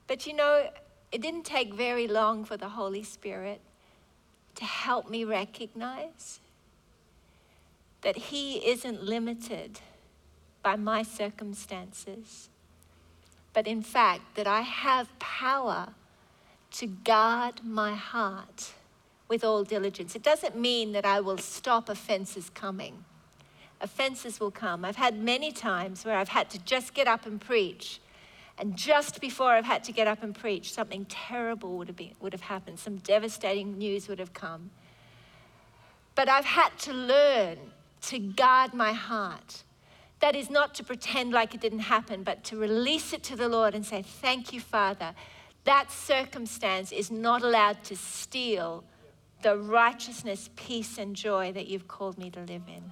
But 0.07 0.27
you 0.27 0.35
know, 0.35 0.69
it 1.11 1.23
didn't 1.23 1.45
take 1.45 1.75
very 1.75 2.07
long 2.07 2.45
for 2.45 2.57
the 2.57 2.69
Holy 2.69 3.03
Spirit 3.03 3.61
to 4.57 4.65
help 4.65 5.09
me 5.09 5.25
recognize 5.25 6.41
that 8.03 8.17
He 8.17 8.67
isn't 8.69 9.03
limited 9.03 9.81
by 10.63 10.77
my 10.77 11.03
circumstances, 11.03 12.49
but 13.53 13.67
in 13.67 13.83
fact, 13.83 14.35
that 14.35 14.47
I 14.47 14.63
have 14.63 15.19
power 15.19 15.95
to 16.73 16.87
guard 16.87 17.65
my 17.65 17.95
heart 17.95 18.73
with 19.29 19.45
all 19.45 19.65
diligence. 19.65 20.15
It 20.15 20.23
doesn't 20.23 20.57
mean 20.57 20.93
that 20.93 21.05
I 21.05 21.21
will 21.21 21.39
stop 21.39 21.89
offenses 21.89 22.51
coming. 22.51 23.05
Offenses 23.81 24.41
will 24.41 24.51
come. 24.51 24.85
I've 24.85 24.97
had 24.97 25.19
many 25.19 25.53
times 25.53 26.05
where 26.05 26.17
I've 26.17 26.29
had 26.29 26.51
to 26.51 26.59
just 26.59 26.95
get 26.95 27.07
up 27.07 27.27
and 27.27 27.41
preach 27.41 28.01
and 28.59 28.77
just 28.77 29.21
before 29.21 29.51
I've 29.51 29.67
had 29.67 29.85
to 29.85 29.93
get 29.93 30.07
up 30.07 30.23
and 30.23 30.35
preach, 30.35 30.73
something 30.73 31.05
terrible 31.07 31.77
would 31.77 31.89
have, 31.89 31.97
been, 31.97 32.13
would 32.21 32.33
have 32.33 32.43
happened. 32.43 32.79
Some 32.79 32.97
devastating 32.97 33.77
news 33.77 34.09
would 34.09 34.19
have 34.19 34.33
come. 34.33 34.71
But 36.15 36.29
I've 36.29 36.47
had 36.47 36.71
to 36.81 36.93
learn 36.93 37.59
to 38.03 38.19
guard 38.19 38.73
my 38.73 38.93
heart. 38.93 39.63
That 40.21 40.35
is 40.35 40.49
not 40.49 40.75
to 40.77 40.85
pretend 40.85 41.33
like 41.33 41.55
it 41.55 41.61
didn't 41.61 41.81
happen, 41.81 42.23
but 42.23 42.43
to 42.45 42.57
release 42.57 43.13
it 43.13 43.23
to 43.25 43.37
the 43.37 43.49
Lord 43.49 43.75
and 43.75 43.85
say, 43.85 44.01
Thank 44.01 44.55
you, 44.55 44.61
Father. 44.61 45.15
That 45.65 45.91
circumstance 45.91 46.93
is 46.93 47.11
not 47.11 47.43
allowed 47.43 47.85
to 47.85 47.97
steal 47.97 48.85
the 49.43 49.59
righteousness, 49.59 50.49
peace, 50.57 50.97
and 50.97 51.15
joy 51.15 51.53
that 51.53 51.67
you've 51.67 51.89
called 51.89 52.17
me 52.17 52.31
to 52.31 52.41
live 52.41 52.63
in. 52.69 52.91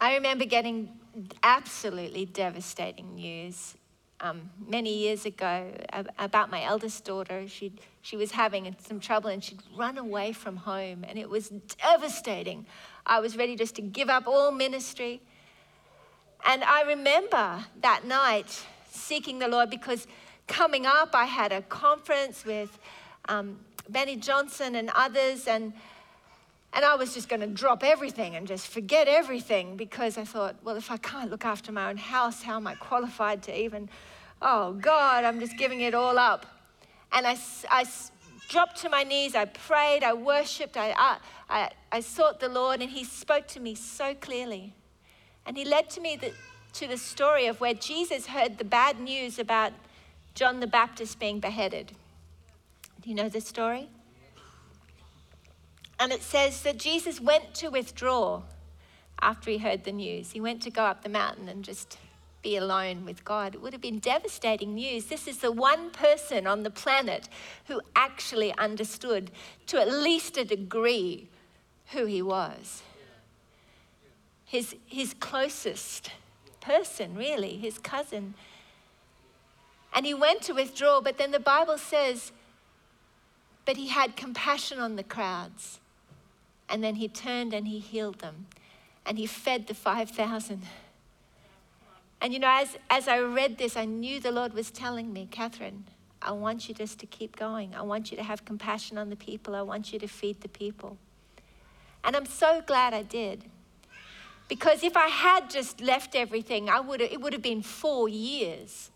I 0.00 0.14
remember 0.14 0.44
getting 0.44 0.99
absolutely 1.42 2.26
devastating 2.26 3.14
news 3.14 3.74
um, 4.20 4.50
many 4.68 4.92
years 4.94 5.24
ago 5.24 5.72
about 6.18 6.50
my 6.50 6.62
eldest 6.64 7.04
daughter. 7.04 7.48
she 7.48 7.72
she 8.02 8.16
was 8.16 8.30
having 8.30 8.74
some 8.86 9.00
trouble 9.00 9.30
and 9.30 9.42
she'd 9.42 9.62
run 9.76 9.98
away 9.98 10.32
from 10.32 10.56
home, 10.56 11.04
and 11.06 11.18
it 11.18 11.28
was 11.28 11.48
devastating. 11.82 12.66
I 13.06 13.20
was 13.20 13.36
ready 13.36 13.56
just 13.56 13.74
to 13.76 13.82
give 13.82 14.08
up 14.08 14.26
all 14.26 14.50
ministry. 14.50 15.20
And 16.46 16.64
I 16.64 16.82
remember 16.82 17.64
that 17.82 18.04
night 18.06 18.64
seeking 18.90 19.38
the 19.38 19.48
Lord 19.48 19.68
because 19.68 20.06
coming 20.46 20.86
up, 20.86 21.10
I 21.14 21.26
had 21.26 21.52
a 21.52 21.62
conference 21.62 22.44
with 22.44 22.78
um, 23.28 23.60
Benny 23.88 24.16
Johnson 24.16 24.74
and 24.74 24.90
others, 24.94 25.46
and 25.46 25.72
and 26.72 26.84
I 26.84 26.94
was 26.94 27.14
just 27.14 27.28
going 27.28 27.40
to 27.40 27.48
drop 27.48 27.82
everything 27.82 28.36
and 28.36 28.46
just 28.46 28.68
forget 28.68 29.08
everything 29.08 29.76
because 29.76 30.16
I 30.16 30.24
thought, 30.24 30.56
well, 30.62 30.76
if 30.76 30.90
I 30.90 30.96
can't 30.98 31.30
look 31.30 31.44
after 31.44 31.72
my 31.72 31.90
own 31.90 31.96
house, 31.96 32.42
how 32.42 32.56
am 32.56 32.66
I 32.66 32.76
qualified 32.76 33.42
to 33.44 33.58
even, 33.58 33.88
oh 34.40 34.74
God, 34.74 35.24
I'm 35.24 35.40
just 35.40 35.58
giving 35.58 35.80
it 35.80 35.94
all 35.94 36.16
up. 36.16 36.46
And 37.12 37.26
I, 37.26 37.36
I 37.68 37.84
dropped 38.48 38.76
to 38.82 38.88
my 38.88 39.02
knees, 39.02 39.34
I 39.34 39.46
prayed, 39.46 40.04
I 40.04 40.12
worshiped, 40.12 40.76
I, 40.76 41.18
I, 41.48 41.70
I 41.90 42.00
sought 42.00 42.38
the 42.38 42.48
Lord, 42.48 42.80
and 42.80 42.90
He 42.90 43.02
spoke 43.02 43.48
to 43.48 43.60
me 43.60 43.74
so 43.74 44.14
clearly. 44.14 44.72
And 45.46 45.56
He 45.56 45.64
led 45.64 45.90
to 45.90 46.00
me 46.00 46.16
the, 46.16 46.32
to 46.74 46.86
the 46.86 46.96
story 46.96 47.46
of 47.46 47.60
where 47.60 47.74
Jesus 47.74 48.26
heard 48.26 48.58
the 48.58 48.64
bad 48.64 49.00
news 49.00 49.40
about 49.40 49.72
John 50.36 50.60
the 50.60 50.68
Baptist 50.68 51.18
being 51.18 51.40
beheaded. 51.40 51.92
Do 53.00 53.08
you 53.08 53.16
know 53.16 53.28
the 53.28 53.40
story? 53.40 53.88
And 56.00 56.12
it 56.12 56.22
says 56.22 56.62
that 56.62 56.78
Jesus 56.78 57.20
went 57.20 57.52
to 57.56 57.68
withdraw 57.68 58.40
after 59.20 59.50
he 59.50 59.58
heard 59.58 59.84
the 59.84 59.92
news. 59.92 60.30
He 60.30 60.40
went 60.40 60.62
to 60.62 60.70
go 60.70 60.84
up 60.84 61.04
the 61.04 61.10
mountain 61.10 61.46
and 61.46 61.62
just 61.62 61.98
be 62.40 62.56
alone 62.56 63.04
with 63.04 63.22
God. 63.22 63.54
It 63.54 63.60
would 63.60 63.74
have 63.74 63.82
been 63.82 63.98
devastating 63.98 64.74
news. 64.74 65.04
This 65.04 65.28
is 65.28 65.38
the 65.38 65.52
one 65.52 65.90
person 65.90 66.46
on 66.46 66.62
the 66.62 66.70
planet 66.70 67.28
who 67.66 67.82
actually 67.94 68.56
understood, 68.56 69.30
to 69.66 69.78
at 69.78 69.92
least 69.92 70.38
a 70.38 70.44
degree, 70.44 71.28
who 71.92 72.06
he 72.06 72.22
was. 72.22 72.82
His, 74.46 74.74
his 74.86 75.14
closest 75.20 76.12
person, 76.62 77.14
really, 77.14 77.58
his 77.58 77.76
cousin. 77.76 78.32
And 79.94 80.06
he 80.06 80.14
went 80.14 80.40
to 80.42 80.54
withdraw, 80.54 81.02
but 81.02 81.18
then 81.18 81.30
the 81.30 81.38
Bible 81.38 81.76
says, 81.76 82.32
but 83.66 83.76
he 83.76 83.88
had 83.88 84.16
compassion 84.16 84.78
on 84.78 84.96
the 84.96 85.02
crowds 85.02 85.78
and 86.70 86.82
then 86.82 86.94
he 86.94 87.08
turned 87.08 87.52
and 87.52 87.66
he 87.66 87.78
healed 87.78 88.20
them. 88.20 88.46
And 89.04 89.18
he 89.18 89.26
fed 89.26 89.66
the 89.66 89.74
5,000. 89.74 90.62
And 92.20 92.32
you 92.32 92.38
know, 92.38 92.50
as, 92.50 92.76
as 92.88 93.08
I 93.08 93.18
read 93.20 93.58
this, 93.58 93.76
I 93.76 93.86
knew 93.86 94.20
the 94.20 94.30
Lord 94.30 94.54
was 94.54 94.70
telling 94.70 95.12
me, 95.12 95.26
Catherine, 95.30 95.84
I 96.22 96.32
want 96.32 96.68
you 96.68 96.74
just 96.74 96.98
to 97.00 97.06
keep 97.06 97.36
going. 97.36 97.74
I 97.74 97.82
want 97.82 98.10
you 98.10 98.16
to 98.18 98.22
have 98.22 98.44
compassion 98.44 98.98
on 98.98 99.10
the 99.10 99.16
people. 99.16 99.54
I 99.54 99.62
want 99.62 99.92
you 99.92 99.98
to 99.98 100.06
feed 100.06 100.42
the 100.42 100.48
people. 100.48 100.98
And 102.04 102.14
I'm 102.14 102.26
so 102.26 102.62
glad 102.66 102.94
I 102.94 103.02
did. 103.02 103.44
Because 104.48 104.82
if 104.82 104.96
I 104.96 105.08
had 105.08 105.48
just 105.48 105.80
left 105.80 106.14
everything, 106.14 106.68
I 106.68 106.80
would 106.80 107.00
it 107.00 107.20
would 107.20 107.32
have 107.32 107.42
been 107.42 107.62
four 107.62 108.08
years 108.08 108.90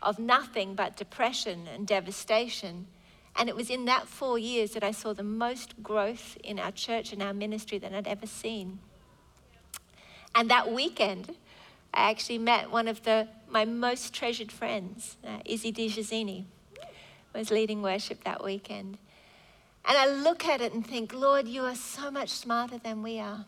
of 0.00 0.18
nothing 0.18 0.74
but 0.74 0.96
depression 0.96 1.66
and 1.66 1.86
devastation. 1.86 2.86
And 3.36 3.48
it 3.48 3.56
was 3.56 3.70
in 3.70 3.86
that 3.86 4.06
four 4.06 4.38
years 4.38 4.72
that 4.72 4.84
I 4.84 4.90
saw 4.90 5.12
the 5.14 5.22
most 5.22 5.82
growth 5.82 6.36
in 6.44 6.58
our 6.58 6.70
church 6.70 7.12
and 7.12 7.22
our 7.22 7.32
ministry 7.32 7.78
than 7.78 7.94
I'd 7.94 8.06
ever 8.06 8.26
seen. 8.26 8.78
And 10.34 10.50
that 10.50 10.70
weekend, 10.70 11.34
I 11.94 12.10
actually 12.10 12.38
met 12.38 12.70
one 12.70 12.88
of 12.88 13.02
the, 13.02 13.28
my 13.48 13.64
most 13.64 14.14
treasured 14.14 14.52
friends, 14.52 15.16
uh, 15.26 15.38
Izzy 15.44 15.72
DiGiazzini, 15.72 16.44
was 17.34 17.50
leading 17.50 17.82
worship 17.82 18.24
that 18.24 18.44
weekend. 18.44 18.98
And 19.84 19.98
I 19.98 20.06
look 20.06 20.46
at 20.46 20.60
it 20.60 20.72
and 20.72 20.86
think, 20.86 21.12
Lord, 21.12 21.48
you 21.48 21.62
are 21.62 21.74
so 21.74 22.10
much 22.10 22.28
smarter 22.30 22.78
than 22.78 23.02
we 23.02 23.18
are. 23.18 23.46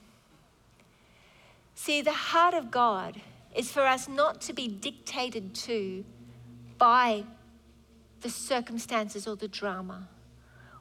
See, 1.75 2.03
the 2.03 2.13
heart 2.13 2.55
of 2.55 2.71
God 2.71 3.21
is 3.55 3.71
for 3.71 3.83
us 3.83 4.09
not 4.09 4.41
to 4.43 4.53
be 4.53 4.67
dictated 4.69 5.55
to 5.55 6.05
by 6.77 7.25
the 8.25 8.31
circumstances 8.31 9.29
or 9.29 9.37
the 9.37 9.47
drama 9.47 10.09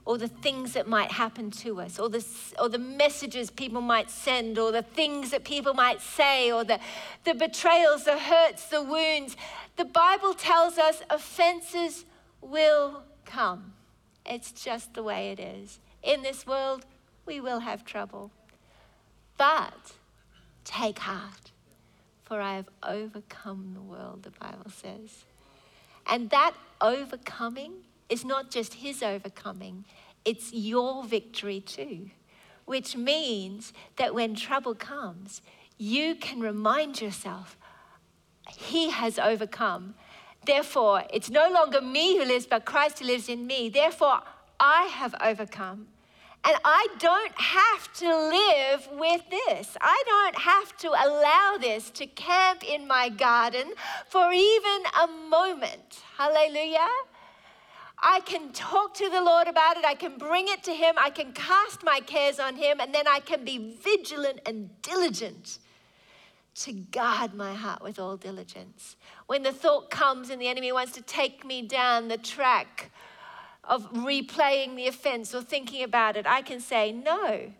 or 0.05 0.17
the 0.17 0.27
things 0.27 0.73
that 0.73 0.87
might 0.87 1.11
happen 1.11 1.49
to 1.49 1.79
us, 1.79 1.97
or 1.97 2.09
the, 2.09 2.25
or 2.59 2.67
the 2.67 2.77
messages 2.77 3.49
people 3.49 3.79
might 3.79 4.11
send, 4.11 4.59
or 4.59 4.71
the 4.71 4.81
things 4.81 5.31
that 5.31 5.45
people 5.45 5.73
might 5.73 6.01
say, 6.01 6.51
or 6.51 6.63
the, 6.65 6.77
the 7.23 7.33
betrayals, 7.33 8.03
the 8.03 8.17
hurts, 8.17 8.65
the 8.67 8.83
wounds. 8.83 9.37
The 9.77 9.85
Bible 9.85 10.33
tells 10.33 10.77
us 10.77 11.01
offenses 11.09 12.03
will 12.41 13.03
come. 13.23 13.73
It's 14.25 14.51
just 14.51 14.93
the 14.93 15.03
way 15.03 15.31
it 15.31 15.39
is. 15.39 15.79
In 16.01 16.21
this 16.21 16.45
world, 16.45 16.85
we 17.25 17.39
will 17.39 17.59
have 17.59 17.85
trouble. 17.85 18.29
But 19.37 19.93
take 20.65 20.99
heart, 20.99 21.51
for 22.23 22.41
I 22.41 22.55
have 22.57 22.69
overcome 22.85 23.71
the 23.73 23.81
world, 23.81 24.23
the 24.23 24.31
Bible 24.31 24.69
says. 24.69 25.23
And 26.05 26.29
that 26.31 26.53
overcoming 26.83 27.73
is 28.09 28.23
not 28.23 28.51
just 28.51 28.75
his 28.75 29.01
overcoming, 29.01 29.85
it's 30.25 30.53
your 30.53 31.03
victory 31.03 31.61
too. 31.61 32.11
Which 32.65 32.95
means 32.95 33.73
that 33.97 34.13
when 34.13 34.35
trouble 34.35 34.75
comes, 34.75 35.41
you 35.77 36.15
can 36.15 36.39
remind 36.39 37.01
yourself, 37.01 37.57
he 38.57 38.89
has 38.91 39.17
overcome. 39.17 39.95
Therefore, 40.45 41.03
it's 41.11 41.29
no 41.29 41.49
longer 41.49 41.81
me 41.81 42.17
who 42.17 42.25
lives, 42.25 42.45
but 42.45 42.65
Christ 42.65 42.99
who 42.99 43.05
lives 43.05 43.29
in 43.29 43.47
me. 43.47 43.69
Therefore, 43.69 44.21
I 44.59 44.83
have 44.83 45.15
overcome. 45.21 45.87
And 46.45 46.57
I 46.65 46.87
don't 46.99 47.31
have 47.39 47.93
to 47.93 48.07
live 48.07 48.99
with 48.99 49.21
this. 49.29 49.77
I 49.79 50.03
don't 50.05 50.37
have 50.39 50.75
to 50.77 50.89
allow 50.89 51.57
this 51.59 51.89
to 51.91 52.05
camp 52.05 52.63
in 52.69 52.85
my 52.85 53.07
garden 53.07 53.73
for 54.09 54.31
even 54.33 54.83
a 55.01 55.07
moment. 55.29 56.01
Hallelujah. 56.17 56.89
I 58.05 58.19
can 58.25 58.51
talk 58.51 58.93
to 58.95 59.09
the 59.09 59.21
Lord 59.21 59.47
about 59.47 59.77
it. 59.77 59.85
I 59.85 59.95
can 59.95 60.17
bring 60.17 60.49
it 60.49 60.63
to 60.63 60.73
Him. 60.73 60.95
I 60.97 61.09
can 61.09 61.31
cast 61.31 61.81
my 61.81 62.01
cares 62.01 62.39
on 62.39 62.57
Him. 62.57 62.81
And 62.81 62.93
then 62.93 63.07
I 63.07 63.21
can 63.21 63.45
be 63.45 63.77
vigilant 63.81 64.41
and 64.45 64.69
diligent 64.81 65.59
to 66.55 66.73
guard 66.73 67.33
my 67.33 67.53
heart 67.53 67.81
with 67.81 67.99
all 67.99 68.17
diligence. 68.17 68.97
When 69.27 69.43
the 69.43 69.53
thought 69.53 69.89
comes 69.89 70.29
and 70.29 70.41
the 70.41 70.49
enemy 70.49 70.73
wants 70.73 70.91
to 70.93 71.01
take 71.01 71.45
me 71.45 71.61
down 71.61 72.09
the 72.09 72.17
track 72.17 72.91
of 73.63 73.91
replaying 73.93 74.75
the 74.75 74.87
offense 74.87 75.33
or 75.33 75.41
thinking 75.41 75.83
about 75.83 76.17
it, 76.17 76.25
I 76.27 76.41
can 76.41 76.59
say, 76.59 76.91
No, 76.91 77.51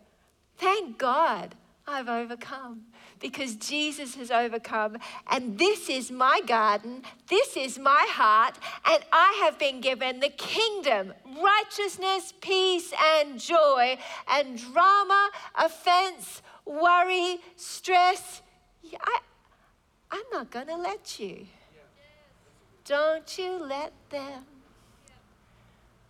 thank 0.58 0.98
God 0.98 1.54
I've 1.86 2.08
overcome 2.08 2.82
because 3.20 3.56
Jesus 3.56 4.14
has 4.16 4.30
overcome. 4.30 4.96
And 5.30 5.58
this 5.58 5.88
is 5.88 6.10
my 6.10 6.40
garden, 6.46 7.02
this 7.28 7.56
is 7.56 7.78
my 7.78 8.06
heart, 8.10 8.58
and 8.86 9.02
I 9.12 9.40
have 9.44 9.58
been 9.58 9.80
given 9.80 10.20
the 10.20 10.28
kingdom, 10.28 11.14
righteousness, 11.42 12.32
peace, 12.40 12.92
and 13.16 13.38
joy, 13.38 13.98
and 14.28 14.58
drama, 14.58 15.30
offense, 15.54 16.42
worry, 16.64 17.38
stress. 17.56 18.42
I, 19.00 19.18
I'm 20.10 20.24
not 20.32 20.50
going 20.50 20.66
to 20.66 20.76
let 20.76 21.18
you. 21.18 21.46
Don't 22.84 23.38
you 23.38 23.58
let 23.58 23.92
them. 24.10 24.44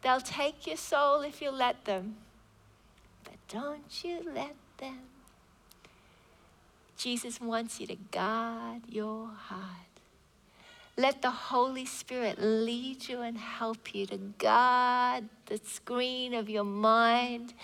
They'll 0.05 0.21
take 0.21 0.67
your 0.67 0.77
soul 0.77 1.23
if 1.23 1.41
you 1.41 1.51
let 1.51 1.87
them. 1.87 2.17
But 3.25 3.37
don't 3.49 4.05
you 4.05 4.21
let 4.35 4.55
them. 4.77 5.01
Jesus 6.99 7.41
wants 7.41 7.81
you 7.81 7.87
to 7.87 7.97
guard 8.13 8.83
your 8.87 9.29
heart. 9.29 9.63
Let 10.99 11.23
the 11.23 11.31
Holy 11.31 11.87
Spirit 11.87 12.39
lead 12.39 13.09
you 13.09 13.23
and 13.23 13.39
help 13.39 13.95
you 13.95 14.05
to 14.07 14.19
guard 14.19 15.25
the 15.47 15.59
screen 15.65 16.35
of 16.35 16.51
your 16.51 16.65
mind, 16.65 17.55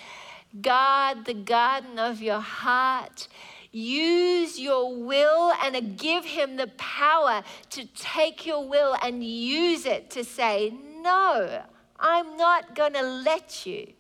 guard 0.63 1.27
the 1.27 1.35
garden 1.35 1.99
of 1.99 2.23
your 2.23 2.41
heart. 2.41 3.29
Use 3.71 4.59
your 4.59 4.97
will 4.97 5.53
and 5.63 5.99
give 5.99 6.25
Him 6.25 6.57
the 6.57 6.69
power 6.79 7.45
to 7.69 7.85
take 7.95 8.47
your 8.47 8.67
will 8.67 8.97
and 9.03 9.23
use 9.23 9.85
it 9.85 10.11
to 10.13 10.25
say, 10.25 10.73
No, 11.03 11.63
I'm 12.01 12.39
not 12.39 12.75
going 12.75 12.95
to 12.95 13.03
let 13.03 13.67
you 13.67 13.93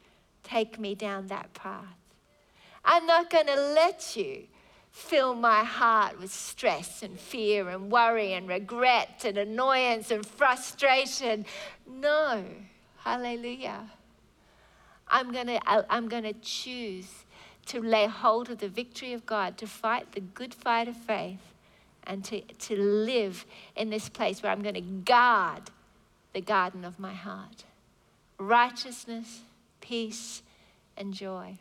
take 0.42 0.78
me 0.78 0.94
down 0.94 1.26
that 1.26 1.52
path. 1.52 1.84
I'm 2.82 3.04
not 3.04 3.28
going 3.28 3.46
to 3.46 3.54
let 3.54 4.16
you 4.16 4.44
fill 4.90 5.34
my 5.34 5.62
heart 5.62 6.18
with 6.18 6.32
stress 6.32 7.02
and 7.02 7.20
fear 7.20 7.68
and 7.68 7.92
worry 7.92 8.32
and 8.32 8.48
regret 8.48 9.24
and 9.26 9.36
annoyance 9.36 10.10
and 10.10 10.24
frustration. 10.24 11.44
No. 11.86 12.42
Hallelujah. 12.96 13.90
I'm 15.06 15.30
going 15.30 15.48
to 15.48 15.60
I'm 15.92 16.08
going 16.08 16.22
to 16.22 16.32
choose 16.32 17.26
to 17.66 17.82
lay 17.82 18.06
hold 18.06 18.48
of 18.48 18.58
the 18.58 18.68
victory 18.68 19.12
of 19.12 19.26
God, 19.26 19.58
to 19.58 19.66
fight 19.66 20.12
the 20.12 20.20
good 20.20 20.54
fight 20.54 20.88
of 20.88 20.96
faith, 20.96 21.52
and 22.04 22.24
to, 22.24 22.40
to 22.40 22.76
live 22.76 23.44
in 23.76 23.90
this 23.90 24.08
place 24.08 24.42
where 24.42 24.50
I'm 24.50 24.62
going 24.62 24.74
to 24.74 24.80
guard 24.80 25.70
the 26.32 26.40
garden 26.40 26.84
of 26.84 26.98
my 26.98 27.12
heart 27.12 27.64
righteousness, 28.40 29.42
peace, 29.80 30.42
and 30.96 31.12
joy. 31.12 31.58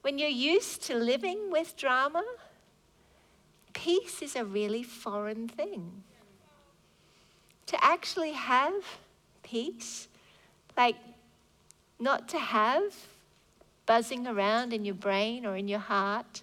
When 0.00 0.18
you're 0.18 0.28
used 0.28 0.82
to 0.84 0.94
living 0.94 1.50
with 1.50 1.76
drama, 1.76 2.24
peace 3.74 4.22
is 4.22 4.34
a 4.34 4.44
really 4.44 4.82
foreign 4.82 5.46
thing. 5.46 6.02
To 7.66 7.84
actually 7.84 8.32
have 8.32 8.72
peace, 9.42 10.08
like 10.76 10.96
not 11.98 12.28
to 12.30 12.38
have 12.38 12.94
buzzing 13.84 14.26
around 14.26 14.72
in 14.72 14.84
your 14.84 14.94
brain 14.94 15.44
or 15.44 15.56
in 15.56 15.68
your 15.68 15.78
heart, 15.78 16.42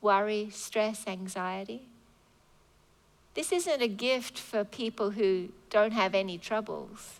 worry, 0.00 0.48
stress, 0.50 1.04
anxiety. 1.06 1.82
This 3.34 3.50
isn't 3.50 3.82
a 3.82 3.88
gift 3.88 4.38
for 4.38 4.62
people 4.62 5.10
who 5.10 5.48
don't 5.68 5.92
have 5.92 6.14
any 6.14 6.38
troubles 6.38 7.19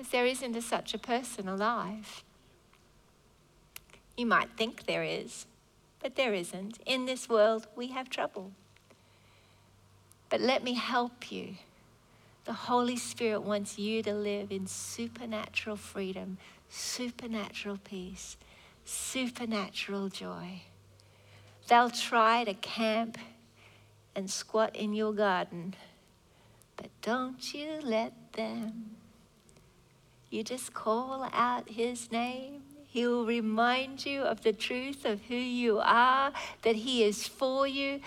because 0.00 0.12
there 0.12 0.24
isn't 0.24 0.58
such 0.62 0.94
a 0.94 0.98
person 0.98 1.46
alive. 1.46 2.24
You 4.16 4.24
might 4.24 4.48
think 4.56 4.86
there 4.86 5.04
is, 5.04 5.44
but 6.02 6.16
there 6.16 6.32
isn't. 6.32 6.78
In 6.86 7.04
this 7.04 7.28
world, 7.28 7.66
we 7.76 7.88
have 7.88 8.08
trouble. 8.08 8.52
But 10.30 10.40
let 10.40 10.64
me 10.64 10.72
help 10.72 11.30
you. 11.30 11.56
The 12.46 12.54
Holy 12.54 12.96
Spirit 12.96 13.42
wants 13.42 13.78
you 13.78 14.02
to 14.04 14.14
live 14.14 14.50
in 14.50 14.66
supernatural 14.66 15.76
freedom, 15.76 16.38
supernatural 16.70 17.78
peace, 17.84 18.38
supernatural 18.86 20.08
joy. 20.08 20.62
They'll 21.68 21.90
try 21.90 22.44
to 22.44 22.54
camp 22.54 23.18
and 24.16 24.30
squat 24.30 24.74
in 24.76 24.94
your 24.94 25.12
garden, 25.12 25.74
but 26.78 26.88
don't 27.02 27.52
you 27.52 27.80
let 27.82 28.14
them. 28.32 28.96
You 30.30 30.44
just 30.44 30.72
call 30.72 31.28
out 31.32 31.68
his 31.68 32.12
name. 32.12 32.62
He 32.86 33.06
will 33.06 33.26
remind 33.26 34.06
you 34.06 34.22
of 34.22 34.42
the 34.42 34.52
truth 34.52 35.04
of 35.04 35.20
who 35.22 35.34
you 35.34 35.80
are, 35.80 36.32
that 36.62 36.76
he 36.76 37.04
is 37.04 37.26
for 37.26 37.66
you. 37.66 38.00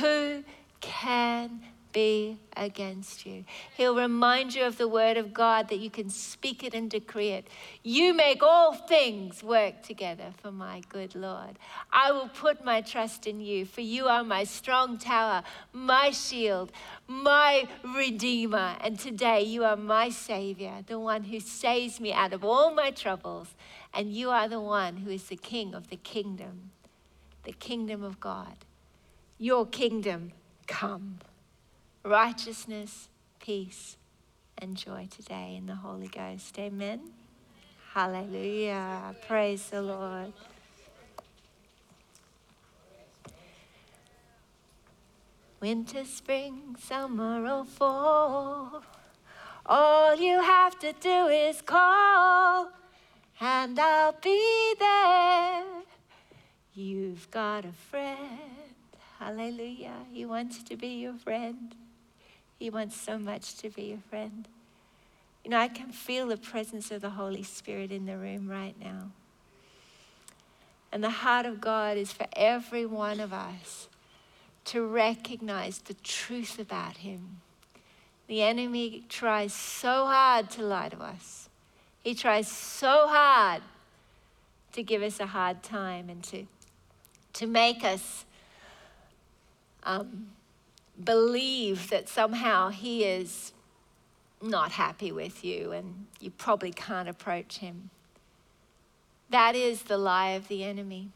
Who 0.00 0.44
can 0.80 1.62
be 1.92 2.38
against 2.56 3.26
you. 3.26 3.44
He'll 3.76 3.96
remind 3.96 4.54
you 4.54 4.64
of 4.64 4.78
the 4.78 4.88
word 4.88 5.16
of 5.16 5.32
God 5.32 5.68
that 5.68 5.78
you 5.78 5.90
can 5.90 6.10
speak 6.10 6.62
it 6.62 6.74
and 6.74 6.90
decree 6.90 7.30
it. 7.30 7.48
You 7.82 8.14
make 8.14 8.42
all 8.42 8.74
things 8.74 9.42
work 9.42 9.82
together 9.82 10.32
for 10.42 10.52
my 10.52 10.82
good 10.88 11.14
Lord. 11.14 11.58
I 11.92 12.12
will 12.12 12.28
put 12.28 12.64
my 12.64 12.80
trust 12.80 13.26
in 13.26 13.40
you, 13.40 13.64
for 13.64 13.80
you 13.80 14.06
are 14.06 14.24
my 14.24 14.44
strong 14.44 14.98
tower, 14.98 15.42
my 15.72 16.10
shield, 16.10 16.72
my 17.06 17.68
redeemer. 17.94 18.76
And 18.80 18.98
today 18.98 19.42
you 19.42 19.64
are 19.64 19.76
my 19.76 20.10
savior, 20.10 20.84
the 20.86 20.98
one 20.98 21.24
who 21.24 21.40
saves 21.40 22.00
me 22.00 22.12
out 22.12 22.32
of 22.32 22.44
all 22.44 22.72
my 22.72 22.90
troubles. 22.90 23.54
And 23.92 24.12
you 24.12 24.30
are 24.30 24.48
the 24.48 24.60
one 24.60 24.98
who 24.98 25.10
is 25.10 25.24
the 25.24 25.36
king 25.36 25.74
of 25.74 25.90
the 25.90 25.96
kingdom, 25.96 26.70
the 27.44 27.52
kingdom 27.52 28.04
of 28.04 28.20
God. 28.20 28.64
Your 29.38 29.66
kingdom 29.66 30.32
come 30.66 31.18
righteousness, 32.04 33.08
peace, 33.40 33.96
and 34.58 34.76
joy 34.76 35.08
today 35.10 35.54
in 35.56 35.66
the 35.66 35.74
Holy 35.74 36.08
Ghost. 36.08 36.58
Amen. 36.58 37.00
Hallelujah. 37.92 39.14
Praise 39.26 39.68
the 39.68 39.82
Lord. 39.82 40.32
Winter, 45.60 46.04
spring, 46.04 46.76
summer, 46.78 47.46
or 47.46 47.64
fall. 47.64 48.82
All 49.66 50.16
you 50.16 50.40
have 50.40 50.78
to 50.78 50.94
do 50.94 51.26
is 51.26 51.60
call, 51.60 52.70
and 53.40 53.78
I'll 53.78 54.16
be 54.22 54.74
there. 54.78 55.64
You've 56.72 57.30
got 57.30 57.66
a 57.66 57.72
friend. 57.72 58.18
Hallelujah. 59.18 60.06
He 60.10 60.24
wants 60.24 60.62
to 60.62 60.76
be 60.76 61.00
your 61.02 61.14
friend. 61.14 61.74
He 62.60 62.68
wants 62.68 62.94
so 62.94 63.18
much 63.18 63.56
to 63.56 63.70
be 63.70 63.84
your 63.84 64.02
friend. 64.10 64.46
You 65.42 65.50
know, 65.50 65.58
I 65.58 65.68
can 65.68 65.90
feel 65.90 66.28
the 66.28 66.36
presence 66.36 66.90
of 66.90 67.00
the 67.00 67.10
Holy 67.10 67.42
Spirit 67.42 67.90
in 67.90 68.04
the 68.04 68.18
room 68.18 68.48
right 68.48 68.78
now. 68.78 69.10
And 70.92 71.02
the 71.02 71.10
heart 71.10 71.46
of 71.46 71.58
God 71.60 71.96
is 71.96 72.12
for 72.12 72.26
every 72.34 72.84
one 72.84 73.18
of 73.18 73.32
us 73.32 73.88
to 74.66 74.86
recognize 74.86 75.78
the 75.78 75.94
truth 75.94 76.58
about 76.58 76.98
Him. 76.98 77.40
The 78.26 78.42
enemy 78.42 79.04
tries 79.08 79.54
so 79.54 80.04
hard 80.04 80.50
to 80.50 80.62
lie 80.62 80.90
to 80.90 80.98
us, 80.98 81.48
he 82.04 82.14
tries 82.14 82.46
so 82.48 83.06
hard 83.08 83.62
to 84.72 84.82
give 84.82 85.02
us 85.02 85.18
a 85.18 85.26
hard 85.26 85.62
time 85.62 86.08
and 86.08 86.22
to, 86.24 86.46
to 87.34 87.46
make 87.46 87.84
us 87.84 88.24
um, 89.82 90.28
believe 91.04 91.90
that 91.90 92.08
somehow 92.08 92.68
he 92.68 93.04
is 93.04 93.52
not 94.42 94.72
happy 94.72 95.12
with 95.12 95.44
you 95.44 95.72
and 95.72 96.06
you 96.18 96.30
probably 96.30 96.72
can't 96.72 97.08
approach 97.08 97.58
him. 97.58 97.90
That 99.28 99.54
is 99.54 99.84
the 99.84 99.98
lie 99.98 100.30
of 100.30 100.48
the 100.48 100.64
enemy. 100.64 101.10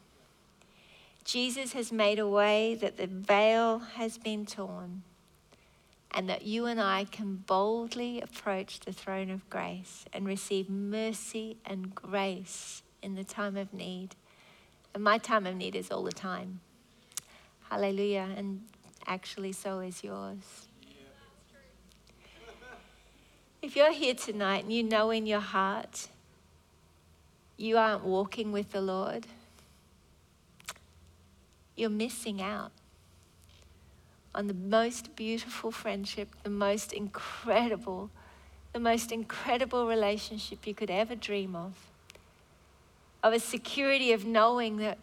Jesus 1.25 1.73
has 1.73 1.91
made 1.91 2.19
a 2.19 2.29
way 2.29 2.75
that 2.75 2.97
the 2.97 3.07
veil 3.07 3.79
has 3.79 4.19
been 4.19 4.45
torn 4.45 5.03
and 6.11 6.29
that 6.29 6.43
you 6.43 6.67
and 6.67 6.81
I 6.81 7.07
can 7.11 7.37
boldly 7.37 8.21
approach 8.21 8.81
the 8.81 8.93
throne 8.93 9.31
of 9.31 9.49
grace 9.51 10.05
and 10.13 10.27
receive 10.27 10.71
mercy 10.71 11.57
and 11.65 11.95
grace 11.95 12.83
in 13.03 13.17
the 13.17 13.25
time 13.25 13.57
of 13.57 13.73
need. 13.75 14.15
And 14.95 15.03
my 15.03 15.19
time 15.19 15.47
of 15.47 15.57
need 15.57 15.75
is 15.75 15.91
all 15.91 16.05
the 16.05 16.13
time. 16.13 16.61
Hallelujah. 17.69 18.29
And 18.37 18.63
actually, 19.07 19.53
so 19.53 19.81
is 19.81 20.03
yours. 20.03 20.69
If 23.63 23.77
you're 23.77 23.93
here 23.93 24.15
tonight 24.15 24.65
and 24.65 24.73
you 24.73 24.83
know 24.83 25.11
in 25.11 25.27
your 25.27 25.41
heart 25.41 26.09
you 27.57 27.79
aren't 27.79 28.05
walking 28.05 28.53
with 28.53 28.73
the 28.73 28.81
Lord, 28.81 29.27
you're 31.77 31.89
missing 31.89 32.43
out 32.43 32.73
on 34.35 34.49
the 34.49 34.55
most 34.55 35.15
beautiful 35.17 35.71
friendship, 35.71 36.29
the 36.43 36.51
most 36.51 36.93
incredible, 36.93 38.11
the 38.73 38.81
most 38.81 39.13
incredible 39.13 39.87
relationship 39.87 40.67
you 40.67 40.75
could 40.75 40.91
ever 40.91 41.15
dream 41.15 41.55
of. 41.55 41.73
Of 43.23 43.33
a 43.33 43.41
security 43.41 44.13
of 44.13 44.27
knowing 44.27 44.77
that 44.79 44.99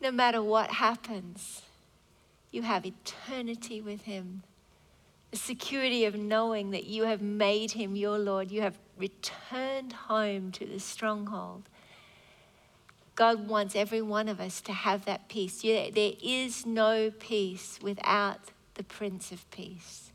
no 0.00 0.10
matter 0.10 0.42
what 0.42 0.70
happens, 0.70 1.62
you 2.50 2.62
have 2.62 2.86
eternity 2.86 3.80
with 3.80 4.02
Him. 4.02 4.42
The 5.30 5.36
security 5.36 6.04
of 6.04 6.16
knowing 6.16 6.70
that 6.70 6.84
you 6.84 7.04
have 7.04 7.22
made 7.22 7.72
Him 7.72 7.94
your 7.94 8.18
Lord. 8.18 8.50
You 8.50 8.62
have 8.62 8.78
returned 8.98 9.92
home 9.92 10.50
to 10.52 10.66
the 10.66 10.80
stronghold. 10.80 11.68
God 13.14 13.48
wants 13.48 13.76
every 13.76 14.02
one 14.02 14.28
of 14.28 14.40
us 14.40 14.60
to 14.62 14.72
have 14.72 15.04
that 15.04 15.28
peace. 15.28 15.62
There 15.62 16.12
is 16.22 16.64
no 16.64 17.10
peace 17.10 17.78
without 17.82 18.40
the 18.74 18.82
Prince 18.82 19.30
of 19.30 19.48
Peace. 19.50 20.10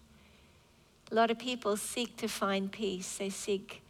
A 1.12 1.16
lot 1.16 1.30
of 1.30 1.38
people 1.38 1.78
seek 1.78 2.18
to 2.18 2.28
find 2.28 2.72
peace. 2.72 3.18
They 3.18 3.30
seek, 3.30 3.84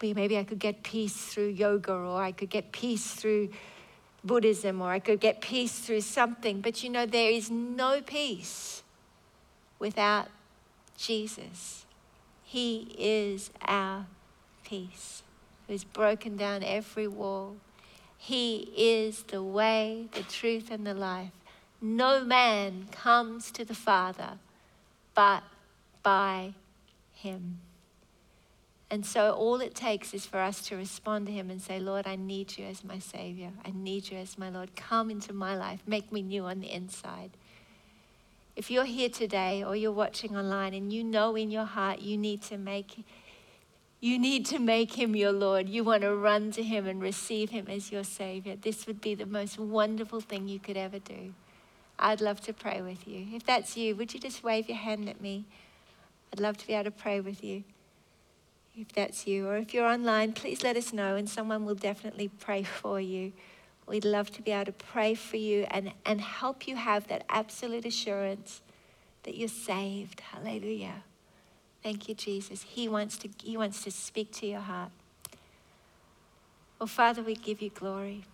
maybe 0.00 0.38
I 0.38 0.44
could 0.44 0.60
get 0.60 0.84
peace 0.84 1.16
through 1.16 1.48
yoga, 1.48 1.92
or 1.92 2.22
I 2.22 2.30
could 2.30 2.48
get 2.48 2.70
peace 2.70 3.12
through 3.12 3.50
Buddhism, 4.24 4.80
or 4.80 4.90
I 4.90 4.98
could 4.98 5.20
get 5.20 5.40
peace 5.40 5.78
through 5.78 6.00
something. 6.00 6.60
But 6.60 6.82
you 6.82 6.90
know, 6.90 7.06
there 7.06 7.30
is 7.30 7.50
no 7.50 8.00
peace 8.00 8.82
without 9.78 10.28
Jesus. 10.96 11.84
He 12.42 12.94
is 12.98 13.50
our 13.66 14.06
peace, 14.64 15.22
who's 15.66 15.84
broken 15.84 16.36
down 16.36 16.62
every 16.62 17.08
wall. 17.08 17.56
He 18.16 18.72
is 18.76 19.24
the 19.24 19.42
way, 19.42 20.08
the 20.12 20.22
truth, 20.22 20.70
and 20.70 20.86
the 20.86 20.94
life. 20.94 21.32
No 21.82 22.24
man 22.24 22.88
comes 22.90 23.50
to 23.50 23.64
the 23.64 23.74
Father 23.74 24.38
but 25.14 25.42
by 26.02 26.54
Him. 27.14 27.58
And 28.90 29.04
so 29.04 29.32
all 29.32 29.60
it 29.60 29.74
takes 29.74 30.12
is 30.14 30.26
for 30.26 30.38
us 30.38 30.60
to 30.68 30.76
respond 30.76 31.26
to 31.26 31.32
Him 31.32 31.50
and 31.50 31.60
say, 31.60 31.80
Lord, 31.80 32.06
I 32.06 32.16
need 32.16 32.58
you 32.58 32.66
as 32.66 32.84
my 32.84 32.98
Savior. 32.98 33.50
I 33.64 33.72
need 33.74 34.10
you 34.10 34.18
as 34.18 34.38
my 34.38 34.50
Lord. 34.50 34.76
Come 34.76 35.10
into 35.10 35.32
my 35.32 35.56
life. 35.56 35.80
Make 35.86 36.12
me 36.12 36.22
new 36.22 36.44
on 36.44 36.60
the 36.60 36.70
inside. 36.70 37.30
If 38.56 38.70
you're 38.70 38.84
here 38.84 39.08
today 39.08 39.64
or 39.64 39.74
you're 39.74 39.90
watching 39.90 40.36
online 40.36 40.74
and 40.74 40.92
you 40.92 41.02
know 41.02 41.34
in 41.34 41.50
your 41.50 41.64
heart 41.64 42.02
you 42.02 42.16
need 42.16 42.40
to 42.42 42.56
make 42.56 43.04
you 44.00 44.18
need 44.18 44.44
to 44.46 44.58
make 44.58 44.92
him 44.92 45.16
your 45.16 45.32
Lord. 45.32 45.66
You 45.66 45.82
want 45.82 46.02
to 46.02 46.14
run 46.14 46.50
to 46.52 46.62
him 46.62 46.86
and 46.86 47.00
receive 47.00 47.48
him 47.48 47.68
as 47.70 47.90
your 47.90 48.04
Savior. 48.04 48.54
This 48.54 48.86
would 48.86 49.00
be 49.00 49.14
the 49.14 49.24
most 49.24 49.58
wonderful 49.58 50.20
thing 50.20 50.46
you 50.46 50.58
could 50.58 50.76
ever 50.76 50.98
do. 50.98 51.32
I'd 51.98 52.20
love 52.20 52.42
to 52.42 52.52
pray 52.52 52.82
with 52.82 53.08
you. 53.08 53.28
If 53.32 53.46
that's 53.46 53.78
you, 53.78 53.96
would 53.96 54.12
you 54.12 54.20
just 54.20 54.44
wave 54.44 54.68
your 54.68 54.76
hand 54.76 55.08
at 55.08 55.22
me? 55.22 55.46
I'd 56.30 56.38
love 56.38 56.58
to 56.58 56.66
be 56.66 56.74
able 56.74 56.84
to 56.84 56.90
pray 56.90 57.20
with 57.20 57.42
you 57.42 57.64
if 58.76 58.92
that's 58.92 59.26
you. 59.26 59.48
Or 59.48 59.56
if 59.56 59.72
you're 59.74 59.86
online, 59.86 60.32
please 60.32 60.62
let 60.62 60.76
us 60.76 60.92
know 60.92 61.16
and 61.16 61.28
someone 61.28 61.64
will 61.64 61.74
definitely 61.74 62.28
pray 62.28 62.62
for 62.62 63.00
you. 63.00 63.32
We'd 63.86 64.04
love 64.04 64.30
to 64.32 64.42
be 64.42 64.50
able 64.50 64.66
to 64.66 64.72
pray 64.72 65.14
for 65.14 65.36
you 65.36 65.66
and, 65.70 65.92
and 66.06 66.20
help 66.20 66.66
you 66.66 66.76
have 66.76 67.08
that 67.08 67.24
absolute 67.28 67.84
assurance 67.84 68.62
that 69.24 69.36
you're 69.36 69.48
saved. 69.48 70.20
Hallelujah. 70.20 71.04
Thank 71.82 72.08
you, 72.08 72.14
Jesus. 72.14 72.62
He 72.62 72.88
wants 72.88 73.18
to, 73.18 73.28
he 73.42 73.56
wants 73.58 73.84
to 73.84 73.90
speak 73.90 74.32
to 74.32 74.46
your 74.46 74.60
heart. 74.60 74.90
Oh, 76.80 76.86
Father, 76.86 77.22
we 77.22 77.34
give 77.34 77.60
you 77.60 77.68
glory. 77.70 78.24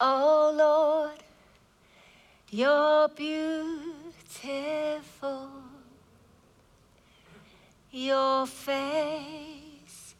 Oh, 0.00 0.52
Lord, 0.56 1.22
you're 2.50 3.08
beautiful. 3.08 3.52
Your 7.94 8.46
face 8.46 10.14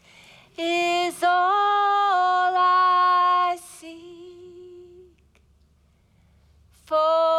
is 0.58 1.22
all 1.22 2.52
I 2.54 3.56
seek. 3.78 5.40
For 6.84 7.31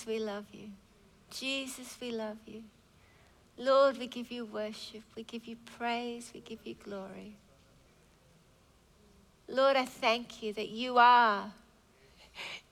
Jesus, 0.00 0.06
we 0.06 0.18
love 0.18 0.46
you. 0.52 0.70
Jesus, 1.30 1.98
we 2.00 2.10
love 2.10 2.38
you. 2.46 2.62
Lord, 3.58 3.98
we 3.98 4.06
give 4.06 4.30
you 4.30 4.46
worship. 4.46 5.02
We 5.14 5.24
give 5.24 5.44
you 5.46 5.56
praise. 5.76 6.30
We 6.32 6.40
give 6.40 6.60
you 6.64 6.74
glory. 6.82 7.36
Lord, 9.46 9.76
I 9.76 9.84
thank 9.84 10.42
you 10.42 10.54
that 10.54 10.70
you 10.70 10.96
are, 10.96 11.52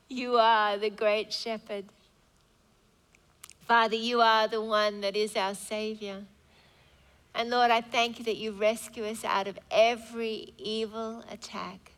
you 0.08 0.36
are 0.36 0.78
the 0.78 0.88
great 0.88 1.30
shepherd. 1.30 1.84
Father, 3.66 3.96
you 3.96 4.22
are 4.22 4.48
the 4.48 4.62
one 4.62 5.02
that 5.02 5.14
is 5.14 5.36
our 5.36 5.54
Savior. 5.54 6.24
And 7.34 7.50
Lord, 7.50 7.70
I 7.70 7.82
thank 7.82 8.18
you 8.18 8.24
that 8.24 8.38
you 8.38 8.52
rescue 8.52 9.04
us 9.04 9.22
out 9.22 9.48
of 9.48 9.58
every 9.70 10.54
evil 10.56 11.22
attack. 11.30 11.92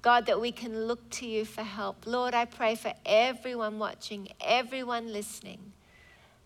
God, 0.00 0.26
that 0.26 0.40
we 0.40 0.52
can 0.52 0.86
look 0.86 1.10
to 1.10 1.26
you 1.26 1.44
for 1.44 1.62
help. 1.62 2.06
Lord, 2.06 2.34
I 2.34 2.44
pray 2.44 2.76
for 2.76 2.92
everyone 3.04 3.78
watching, 3.78 4.28
everyone 4.40 5.12
listening. 5.12 5.72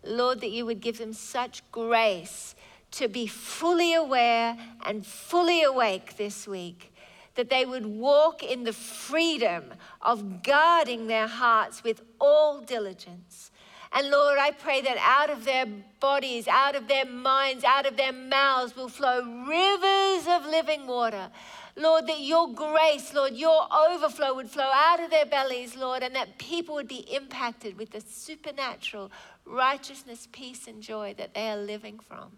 Lord, 0.04 0.40
that 0.40 0.50
you 0.50 0.66
would 0.66 0.80
give 0.80 0.98
them 0.98 1.12
such 1.12 1.62
grace 1.70 2.54
to 2.92 3.08
be 3.08 3.26
fully 3.26 3.94
aware 3.94 4.56
and 4.84 5.06
fully 5.06 5.62
awake 5.62 6.16
this 6.16 6.46
week, 6.48 6.94
that 7.34 7.50
they 7.50 7.64
would 7.64 7.86
walk 7.86 8.42
in 8.42 8.64
the 8.64 8.72
freedom 8.72 9.64
of 10.00 10.42
guarding 10.42 11.06
their 11.06 11.26
hearts 11.26 11.84
with 11.84 12.02
all 12.20 12.60
diligence. 12.60 13.50
And 13.94 14.10
Lord, 14.10 14.38
I 14.38 14.52
pray 14.52 14.80
that 14.80 14.96
out 14.98 15.28
of 15.28 15.44
their 15.44 15.66
bodies, 16.00 16.48
out 16.48 16.74
of 16.74 16.88
their 16.88 17.04
minds, 17.04 17.62
out 17.64 17.84
of 17.84 17.98
their 17.98 18.12
mouths 18.12 18.74
will 18.74 18.88
flow 18.88 19.22
rivers 19.46 20.26
of 20.26 20.46
living 20.46 20.86
water 20.86 21.30
Lord, 21.74 22.06
that 22.06 22.20
your 22.20 22.52
grace, 22.52 23.14
Lord, 23.14 23.34
your 23.34 23.66
overflow 23.72 24.34
would 24.34 24.50
flow 24.50 24.70
out 24.72 25.00
of 25.00 25.10
their 25.10 25.24
bellies, 25.24 25.74
Lord, 25.74 26.02
and 26.02 26.14
that 26.14 26.38
people 26.38 26.74
would 26.74 26.88
be 26.88 27.06
impacted 27.14 27.78
with 27.78 27.90
the 27.90 28.00
supernatural 28.00 29.10
righteousness, 29.46 30.28
peace, 30.32 30.66
and 30.66 30.82
joy 30.82 31.14
that 31.16 31.34
they 31.34 31.48
are 31.48 31.56
living 31.56 31.98
from. 31.98 32.32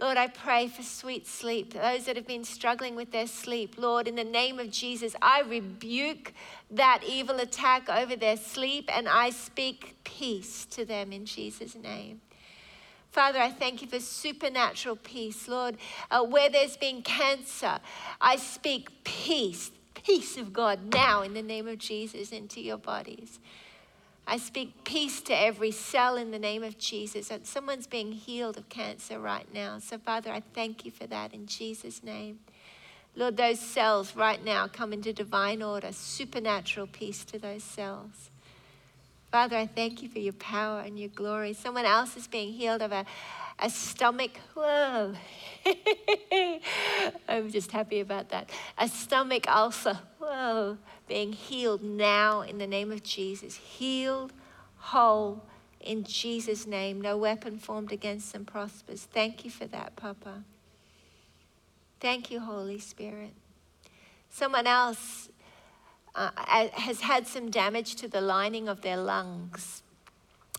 Lord, 0.00 0.16
I 0.16 0.28
pray 0.28 0.68
for 0.68 0.84
sweet 0.84 1.26
sleep. 1.26 1.74
Those 1.74 2.04
that 2.04 2.14
have 2.14 2.26
been 2.26 2.44
struggling 2.44 2.94
with 2.94 3.10
their 3.10 3.26
sleep, 3.26 3.74
Lord, 3.76 4.06
in 4.06 4.14
the 4.14 4.22
name 4.22 4.60
of 4.60 4.70
Jesus, 4.70 5.16
I 5.20 5.40
rebuke 5.40 6.32
that 6.70 7.02
evil 7.06 7.40
attack 7.40 7.88
over 7.88 8.14
their 8.14 8.36
sleep 8.36 8.88
and 8.94 9.08
I 9.08 9.30
speak 9.30 9.96
peace 10.04 10.66
to 10.66 10.84
them 10.84 11.12
in 11.12 11.26
Jesus' 11.26 11.74
name. 11.74 12.20
Father, 13.10 13.38
I 13.38 13.50
thank 13.50 13.82
you 13.82 13.88
for 13.88 14.00
supernatural 14.00 14.96
peace. 14.96 15.48
Lord, 15.48 15.76
uh, 16.10 16.24
where 16.24 16.50
there's 16.50 16.76
been 16.76 17.02
cancer, 17.02 17.78
I 18.20 18.36
speak 18.36 19.04
peace, 19.04 19.70
peace 19.94 20.36
of 20.36 20.52
God 20.52 20.92
now 20.92 21.22
in 21.22 21.34
the 21.34 21.42
name 21.42 21.66
of 21.66 21.78
Jesus 21.78 22.32
into 22.32 22.60
your 22.60 22.78
bodies. 22.78 23.38
I 24.30 24.36
speak 24.36 24.84
peace 24.84 25.22
to 25.22 25.32
every 25.32 25.70
cell 25.70 26.18
in 26.18 26.30
the 26.32 26.38
name 26.38 26.62
of 26.62 26.76
Jesus. 26.76 27.30
And 27.30 27.46
someone's 27.46 27.86
being 27.86 28.12
healed 28.12 28.58
of 28.58 28.68
cancer 28.68 29.18
right 29.18 29.46
now. 29.54 29.78
So, 29.78 29.96
Father, 29.96 30.30
I 30.30 30.42
thank 30.52 30.84
you 30.84 30.90
for 30.90 31.06
that 31.06 31.32
in 31.32 31.46
Jesus' 31.46 32.04
name. 32.04 32.40
Lord, 33.16 33.38
those 33.38 33.58
cells 33.58 34.14
right 34.14 34.44
now 34.44 34.68
come 34.68 34.92
into 34.92 35.14
divine 35.14 35.62
order, 35.62 35.92
supernatural 35.92 36.88
peace 36.88 37.24
to 37.24 37.38
those 37.38 37.64
cells. 37.64 38.30
Father, 39.30 39.56
I 39.56 39.66
thank 39.66 40.02
you 40.02 40.08
for 40.08 40.18
your 40.18 40.32
power 40.34 40.80
and 40.80 40.98
your 40.98 41.10
glory. 41.10 41.52
Someone 41.52 41.84
else 41.84 42.16
is 42.16 42.26
being 42.26 42.52
healed 42.52 42.82
of 42.82 42.92
a, 42.92 43.04
a 43.58 43.68
stomach. 43.68 44.32
Whoa. 44.54 45.14
I'm 47.28 47.50
just 47.50 47.72
happy 47.72 48.00
about 48.00 48.30
that. 48.30 48.50
A 48.78 48.88
stomach 48.88 49.46
ulcer. 49.48 49.98
Whoa 50.18 50.78
being 51.08 51.32
healed 51.32 51.82
now 51.82 52.42
in 52.42 52.58
the 52.58 52.66
name 52.66 52.92
of 52.92 53.02
Jesus. 53.02 53.56
Healed, 53.56 54.32
whole, 54.76 55.42
in 55.80 56.04
Jesus' 56.04 56.66
name. 56.66 57.00
No 57.00 57.16
weapon 57.16 57.58
formed 57.58 57.90
against 57.90 58.32
them 58.32 58.44
prospers. 58.44 59.08
Thank 59.10 59.44
you 59.44 59.50
for 59.50 59.66
that, 59.66 59.96
Papa. 59.96 60.44
Thank 61.98 62.30
you, 62.30 62.40
Holy 62.40 62.78
Spirit. 62.78 63.32
Someone 64.30 64.66
else 64.66 65.30
uh, 66.18 66.68
has 66.72 67.00
had 67.00 67.26
some 67.26 67.50
damage 67.50 67.94
to 67.96 68.08
the 68.08 68.20
lining 68.20 68.68
of 68.68 68.82
their 68.82 68.96
lungs. 68.96 69.82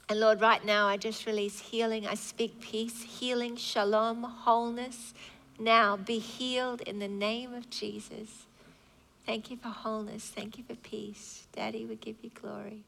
And 0.08 0.20
Lord, 0.20 0.42
right 0.42 0.64
now 0.64 0.88
I 0.88 0.98
just 0.98 1.26
release 1.26 1.60
healing. 1.60 2.08
I 2.08 2.16
speak 2.16 2.60
peace, 2.62 3.04
healing, 3.04 3.58
shalom, 3.58 4.24
wholeness. 4.24 5.14
Now 5.60 5.98
be 5.98 6.20
healed 6.20 6.82
in 6.82 7.00
the 7.00 7.08
name 7.08 7.54
of 7.54 7.70
Jesus. 7.70 8.46
Thank 9.26 9.52
you 9.52 9.58
for 9.58 9.68
wholeness. 9.68 10.26
Thank 10.26 10.58
you 10.58 10.64
for 10.64 10.76
peace. 10.76 11.46
Daddy, 11.54 11.86
we 11.86 11.96
give 11.96 12.16
you 12.22 12.32
glory. 12.34 12.84